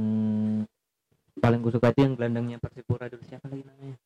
paling 1.40 1.64
gue 1.64 1.72
suka 1.72 1.88
itu 1.96 2.04
yang 2.04 2.14
gelandangnya 2.20 2.60
Persipura 2.60 3.08
dulu. 3.08 3.24
Siapa 3.24 3.48
lagi 3.48 3.64
namanya 3.64 3.96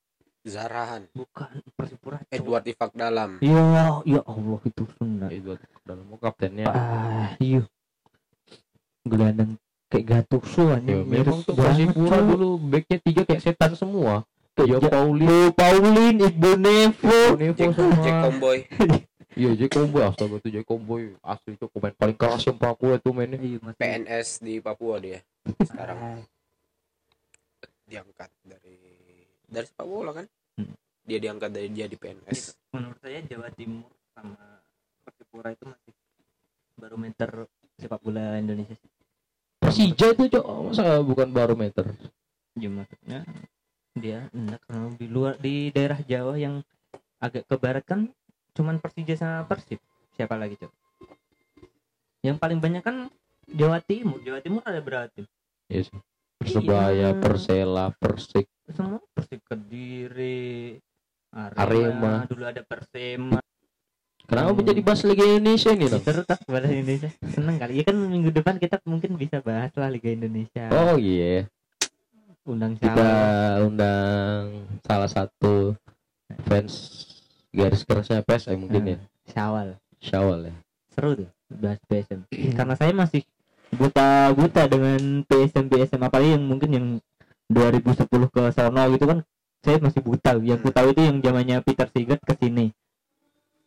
Zarahan, 0.49 1.03
bukan 1.13 1.61
Persipura. 1.73 2.19
Edward 2.29 2.65
Ifak 2.65 2.93
Dalam. 2.93 3.37
iya 3.39 4.01
ya 4.03 4.21
Allah 4.25 4.61
itu 4.65 4.83
sunat 4.97 5.31
itu 5.31 5.55
dalam 5.85 6.09
kaptennya. 6.17 6.67
Ah 6.69 7.31
iya. 7.39 7.63
Gelandang 9.05 9.57
kayak 9.89 10.05
Gattuso 10.05 10.69
ya, 10.69 10.81
anjing. 10.81 11.05
memang 11.05 11.41
tuh 11.41 11.55
Persipura 11.55 12.19
dulu 12.21 12.57
backnya 12.59 12.99
tiga 12.99 13.23
kayak 13.23 13.43
setan 13.43 13.73
semua. 13.73 14.25
Yo 14.59 14.77
Ya, 14.77 14.79
Paulin. 14.83 15.23
Leo 15.23 15.49
Paulin 15.55 16.15
Ibu 16.19 16.51
Nevo. 16.59 17.21
Nevo 17.39 17.55
Jack, 17.55 17.73
sama 17.73 17.97
Jack 18.03 18.17
Comboy. 18.27 18.59
Iya 19.39 19.55
J 19.55 19.71
Comboy 19.71 20.03
astaga 20.03 20.43
tuh 20.43 20.51
J 20.51 20.67
Comboy. 20.67 21.15
Asli 21.23 21.55
tuh 21.55 21.71
pemain 21.71 21.95
paling 21.95 22.19
keras 22.19 22.43
yang 22.43 22.59
Papua 22.59 22.99
itu 22.99 23.15
mainnya. 23.15 23.39
Iya, 23.39 23.71
PNS 23.71 24.43
di 24.43 24.59
Papua 24.59 24.99
dia 24.99 25.23
sekarang. 25.71 26.27
Diangkat 27.87 28.31
dari 28.43 28.75
dari 29.47 29.63
sepak 29.65 29.87
bola 29.87 30.11
kan 30.11 30.27
Hmm. 30.59 30.75
dia 31.07 31.19
diangkat 31.23 31.51
dari 31.55 31.71
dia 31.71 31.87
di 31.87 31.95
PNS 31.95 32.59
menurut 32.75 32.99
saya 32.99 33.23
Jawa 33.25 33.49
Timur 33.55 33.87
sama 34.13 34.43
Persipura 35.07 35.55
itu 35.55 35.65
masih 35.65 35.95
barometer 36.75 37.31
sepak 37.79 38.01
bola 38.03 38.37
Indonesia 38.37 38.75
sih. 38.75 38.91
Persija 39.59 40.15
itu 40.15 40.25
cok 40.35 40.47
masa 40.71 40.99
bukan 41.03 41.31
barometer. 41.31 41.87
Ya 42.59 42.69
maksudnya 42.69 43.23
dia 43.95 44.27
enggak 44.35 44.63
kalau 44.67 44.91
di 44.95 45.07
luar 45.07 45.35
di 45.39 45.71
daerah 45.75 45.99
Jawa 46.03 46.35
yang 46.39 46.63
agak 47.19 47.47
ke 47.47 47.57
barat 47.59 47.85
kan 47.87 48.11
cuman 48.55 48.83
Persija 48.83 49.15
sama 49.15 49.47
Persib. 49.47 49.79
Siapa 50.19 50.35
lagi, 50.35 50.59
Cok? 50.59 50.73
Yang 52.27 52.37
paling 52.43 52.59
banyak 52.59 52.83
kan 52.83 53.07
Jawa 53.47 53.79
Timur. 53.79 54.19
Jawa 54.23 54.43
Timur 54.43 54.63
ada 54.67 54.83
berapa 54.83 55.07
tim? 55.15 55.27
Iya 55.71 55.87
sih. 55.87 55.99
Persebaya, 56.39 57.15
Iya. 57.15 57.19
Persela, 57.23 57.95
Persik. 57.95 58.47
Semua 58.69 59.01
Persik 59.11 59.41
Kediri, 59.43 60.77
Arema, 61.31 61.59
Arema. 61.59 62.13
dulu 62.25 62.45
ada 62.45 62.61
Persema. 62.61 63.41
Kenapa 64.23 64.53
Hmm. 64.53 64.61
menjadi 64.61 64.81
bahas 64.83 65.01
Liga 65.03 65.25
Indonesia 65.25 65.71
ini 65.73 65.89
dong? 65.89 66.05
Seru 66.05 66.21
tak 66.23 66.45
pada 66.45 66.69
Indonesia. 66.69 67.09
Seneng 67.27 67.57
kali. 67.57 67.81
Ya 67.81 67.85
kan 67.85 67.97
minggu 67.97 68.29
depan 68.31 68.57
kita 68.57 68.77
mungkin 68.85 69.17
bisa 69.17 69.41
bahas 69.41 69.73
lah 69.73 69.89
Liga 69.89 70.09
Indonesia. 70.09 70.69
Oh 70.69 70.97
iya, 70.97 71.49
Undang 72.45 72.77
kita 72.77 72.93
siapa? 72.93 73.61
undang 73.63 74.45
salah 74.83 75.05
satu 75.07 75.77
fans 76.45 76.73
garis 77.51 77.83
kerasnya 77.83 78.21
PSM 78.21 78.57
mungkin 78.59 78.83
ya, 78.85 78.97
Nah, 78.97 79.09
Syawal. 79.27 79.69
Syawal 79.99 80.39
ya. 80.45 80.55
seru 80.89 81.11
tuh 81.15 81.29
bahas 81.51 81.81
PSM 81.85 82.21
karena 82.59 82.75
saya 82.75 82.93
masih 82.93 83.23
buta 83.71 84.33
buta 84.33 84.65
dengan 84.65 84.99
PSM 85.25 85.67
PSM 85.67 86.01
apalagi 86.01 86.35
yang 86.35 86.43
mungkin 86.43 86.71
yang 86.71 86.87
2010 87.49 88.09
ke 88.29 88.43
sono 88.53 88.83
gitu 88.93 89.05
kan 89.05 89.19
saya 89.59 89.77
masih 89.81 90.01
buta 90.01 90.39
yang 90.39 90.61
ku 90.61 90.71
tahu 90.71 90.93
itu 90.93 91.01
yang 91.03 91.19
zamannya 91.19 91.59
Peter 91.65 91.89
Sigurd 91.91 92.21
ke 92.23 92.35
sini 92.37 92.71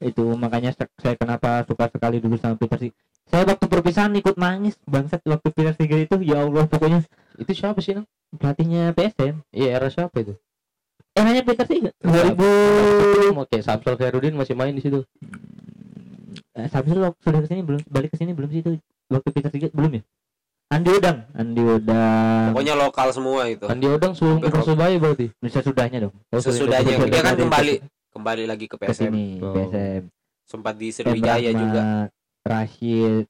itu 0.01 0.23
makanya 0.33 0.73
saya 0.73 1.13
kenapa 1.13 1.61
suka 1.65 1.85
sekali 1.89 2.17
dulu 2.17 2.37
sama 2.37 2.55
Peter 2.57 2.77
Sigurd 2.79 2.97
saya 3.29 3.43
waktu 3.45 3.65
perpisahan 3.65 4.13
ikut 4.17 4.35
nangis 4.35 4.75
bangsat 4.85 5.21
waktu 5.25 5.47
Peter 5.51 5.73
Sigurd 5.75 6.05
itu 6.05 6.15
ya 6.23 6.41
Allah 6.41 6.65
pokoknya 6.65 7.05
Itu 7.37 7.51
siapa 7.51 7.79
sih 7.79 7.95
nang? 7.95 8.05
pelatihnya 8.31 8.93
PSM 8.93 9.43
Iya 9.51 9.69
era 9.75 9.87
siapa 9.87 10.15
itu? 10.19 10.33
eh 11.11 11.21
nanya 11.21 11.43
Peter 11.43 11.65
Siapa? 11.67 11.91
2000 12.39 13.35
Oke, 13.35 13.57
Samsul 13.59 13.95
Khairuddin 13.95 14.35
masih 14.35 14.55
main 14.55 14.71
di 14.71 14.79
situ. 14.79 15.03
eh, 16.55 16.67
Samsul 16.67 17.01
waktu 17.01 17.19
sudah 17.19 17.39
ke 17.43 17.47
sini 17.47 17.61
belum 17.63 17.81
balik 17.87 18.11
ke 18.11 18.17
sini 18.19 18.31
belum 18.31 18.47
sih 18.47 18.61
itu 18.61 18.71
waktu 19.07 19.27
Peter 19.31 19.51
Sigurd 19.51 19.73
belum 19.75 19.91
ya 19.99 20.03
Andi 20.71 20.89
Udang 20.89 21.17
Andi 21.35 21.61
Udang 21.61 22.55
pokoknya 22.55 22.73
lokal 22.73 23.07
semua 23.11 23.43
itu. 23.45 23.67
Andi 23.67 23.85
Odang 23.85 24.15
sebelum 24.15 24.39
ke 24.39 24.47
Persebaya 24.47 24.95
berarti. 24.95 25.27
bisa 25.37 25.59
sudahnya 25.59 26.07
dong. 26.07 26.15
Oh, 26.31 26.39
sesudahnya. 26.39 26.95
dia 27.05 27.21
kan 27.21 27.35
kembali 27.35 27.73
kembali 28.09 28.43
lagi 28.47 28.65
ke 28.65 28.75
PSM 28.75 29.11
sini 29.11 29.25
Oh. 29.39 29.51
PSM 29.51 30.07
sempat 30.43 30.73
di 30.75 30.87
Sriwijaya 30.89 31.51
juga. 31.51 31.83
Rashid 32.41 33.27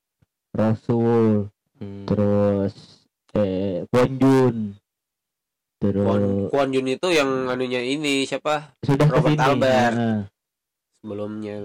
Rasul 0.52 1.50
Hmm. 1.76 2.06
terus 2.06 3.02
eh 3.34 3.90
Bonjun 3.90 4.78
terus 5.82 6.06
Kwon, 6.06 6.22
Kwon 6.48 6.70
Yun 6.72 6.94
itu 6.94 7.10
yang 7.10 7.50
anunya 7.50 7.82
ini 7.82 8.22
siapa? 8.22 8.70
Sudah 8.80 9.10
Robert 9.10 9.34
ke 9.34 9.34
sini 9.34 9.42
Albert. 9.42 9.94
Nah, 9.98 10.20
sebelumnya. 11.02 11.56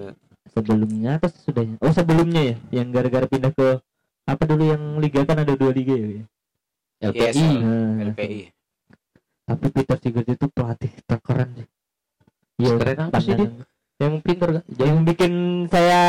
Sebelumnya 0.49 1.11
atau 1.21 1.29
sesudahnya 1.29 1.77
oh 1.77 1.93
sebelumnya 1.93 2.43
ya 2.43 2.57
yang 2.73 2.89
gara-gara 2.89 3.29
pindah 3.29 3.53
ke 3.53 3.77
apa 4.27 4.43
dulu 4.45 4.65
yang 4.67 4.83
liga 4.99 5.23
kan 5.23 5.39
ada 5.39 5.55
dua 5.55 5.71
liga 5.71 5.95
ya 5.95 6.23
LPI. 6.99 7.23
Yes, 7.23 7.37
Nah, 7.39 8.11
LPI 8.11 8.41
tapi 9.47 9.67
Peter 9.71 9.97
Sigurd 9.97 10.27
itu 10.27 10.47
pelatih 10.49 10.91
terkeren 11.05 11.49
sih 11.55 11.67
ya 12.59 12.73
Keren 12.75 12.99
apa 13.07 13.19
sih 13.21 13.33
dia? 13.33 13.51
Yang 13.97 14.15
pinter 14.21 14.49
kan? 14.53 14.63
yang 14.77 14.99
bikin 15.03 15.33
saya 15.71 16.01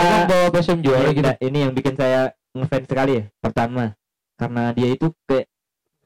Emang 0.00 0.24
bawa 0.26 0.46
PSM 0.50 0.78
juara 0.80 1.04
Ya, 1.04 1.12
gitu. 1.12 1.30
ini 1.44 1.58
yang 1.60 1.72
bikin 1.72 1.94
saya 1.94 2.20
ngefans 2.50 2.86
sekali 2.86 3.12
ya 3.14 3.24
pertama 3.38 3.92
karena 4.34 4.62
dia 4.72 4.88
itu 4.90 5.06
kayak 5.24 5.46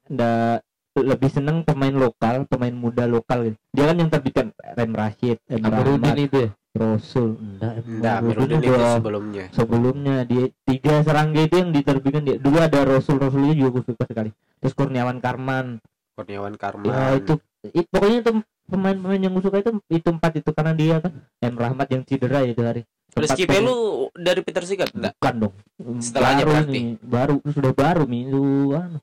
ndak 0.07 0.67
lebih 0.93 1.31
seneng 1.31 1.63
pemain 1.63 1.95
lokal 1.95 2.43
pemain 2.45 2.75
muda 2.75 3.07
lokal 3.07 3.47
gitu 3.47 3.59
dia 3.71 3.85
kan 3.87 3.97
yang 3.97 4.11
terbitkan 4.11 4.47
Rem 4.75 4.93
Rashid 4.93 5.39
Em 5.47 5.63
Amiruddin 5.63 6.03
Rahmat, 6.03 6.19
itu 6.19 6.37
ya. 6.37 6.51
Rasul. 6.71 7.35
Enggak 7.35 7.83
Enggak, 7.83 8.15
Rasul 8.15 8.31
Amiruddin 8.31 8.61
itu 8.63 8.75
sebelumnya. 8.79 9.45
sebelumnya. 9.51 10.17
Dia 10.23 10.45
tiga 10.65 10.95
serangga 11.03 11.41
itu 11.43 11.57
yang 11.59 11.71
diterbitkan 11.75 12.23
dia. 12.23 12.37
Dulu 12.39 12.59
ada 12.63 12.79
Rasul 12.87 13.17
Rasulnya 13.19 13.55
juga 13.59 13.69
aku 13.75 13.81
suka 13.91 14.05
sekali. 14.07 14.31
Terus 14.63 14.75
Kurniawan 14.79 15.19
Karman. 15.19 15.83
Kurniawan 16.15 16.55
ya 16.55 16.61
Karman 16.61 16.93
itu 17.19 17.35
it, 17.75 17.87
pokoknya 17.91 18.19
itu 18.23 18.33
pemain-pemain 18.71 19.21
yang 19.21 19.33
gue 19.35 19.45
suka 19.45 19.59
itu 19.59 19.71
itu 19.91 20.09
empat 20.15 20.33
itu. 20.39 20.51
Karena 20.55 20.73
dia 20.77 20.97
kan 21.03 21.13
Em 21.43 21.55
Rahmat 21.59 21.89
yang 21.91 22.03
cedera 22.07 22.47
ya 22.47 22.55
itu 22.55 22.63
hari. 22.63 22.83
Rizky 23.11 23.43
Pelu 23.43 24.07
dari 24.15 24.41
Peter 24.47 24.63
Sigurd 24.63 24.95
enggak. 24.95 25.19
Bukan 25.19 25.35
dong. 25.43 25.55
Setelahnya 25.99 26.47
baru 26.47 26.55
berarti? 26.55 26.71
nih, 26.71 26.87
baru 27.03 27.35
sudah 27.51 27.73
baru 27.75 28.03
nih 28.07 28.21
itu 28.31 28.43
anu. 28.79 28.99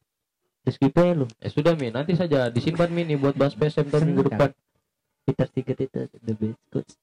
Rizky 0.64 0.88
Pelu. 0.88 1.28
Eh 1.44 1.52
sudah 1.52 1.76
Mi, 1.76 1.92
nanti 1.92 2.16
saja 2.16 2.48
disimpan 2.48 2.88
mini 2.88 3.20
buat 3.20 3.36
bahas 3.36 3.56
PSM 3.60 3.92
tahun 3.92 4.04
minggu 4.08 4.32
depan. 4.32 4.56
Peter 5.28 5.48
Sigurd 5.52 5.80
itu 5.84 6.00
the 6.24 6.34
best 6.40 6.64
coach. 6.72 6.96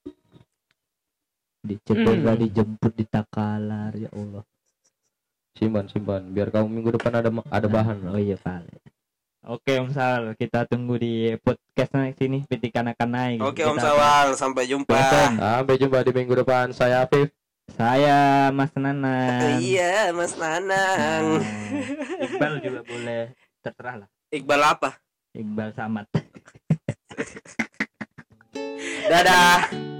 Dicedera, 1.65 2.33
Hmm. 2.33 2.41
dijemput 2.41 2.93
di 2.93 3.05
Takalar 3.05 3.97
ya 3.97 4.13
Allah. 4.13 4.45
Simpan, 5.55 5.89
simpan 5.89 6.29
biar 6.29 6.51
kamu 6.51 6.67
minggu 6.69 6.91
depan 6.93 7.15
ada 7.15 7.31
ada 7.31 7.67
bahan. 7.67 8.05
Oh 8.07 8.19
iya 8.19 8.37
Pak. 8.37 8.69
Oke 9.45 9.77
Om 9.77 9.89
Sal, 9.91 10.33
kita 10.35 10.65
tunggu 10.65 10.97
di 10.97 11.37
podcast 11.37 11.93
next 11.95 12.21
ini 12.21 12.45
Pitikan 12.45 12.85
akan 12.87 13.09
naik. 13.09 13.39
Oke 13.41 13.61
Kita 13.61 13.71
Om 13.71 13.77
akan- 13.77 13.85
Sawal 13.87 14.27
sampai 14.35 14.65
jumpa. 14.65 14.93
Sampai 15.37 15.77
jumpa 15.77 16.01
di 16.01 16.13
minggu 16.13 16.35
depan. 16.35 16.69
Saya 16.71 17.05
Afif. 17.05 17.29
Saya 17.71 18.51
Mas 18.51 18.73
Nanang. 18.75 19.57
iya 19.63 20.13
Mas 20.13 20.37
Nanang 20.37 21.41
Nah, 21.41 22.21
Iqbal 22.25 22.61
juga 22.61 22.81
boleh 22.83 23.33
terserah 23.59 24.05
lah. 24.05 24.09
Iqbal 24.29 24.61
apa 24.61 24.91
Iqbal 25.33 25.73
Samad. 25.73 26.05
dadah 29.05 29.94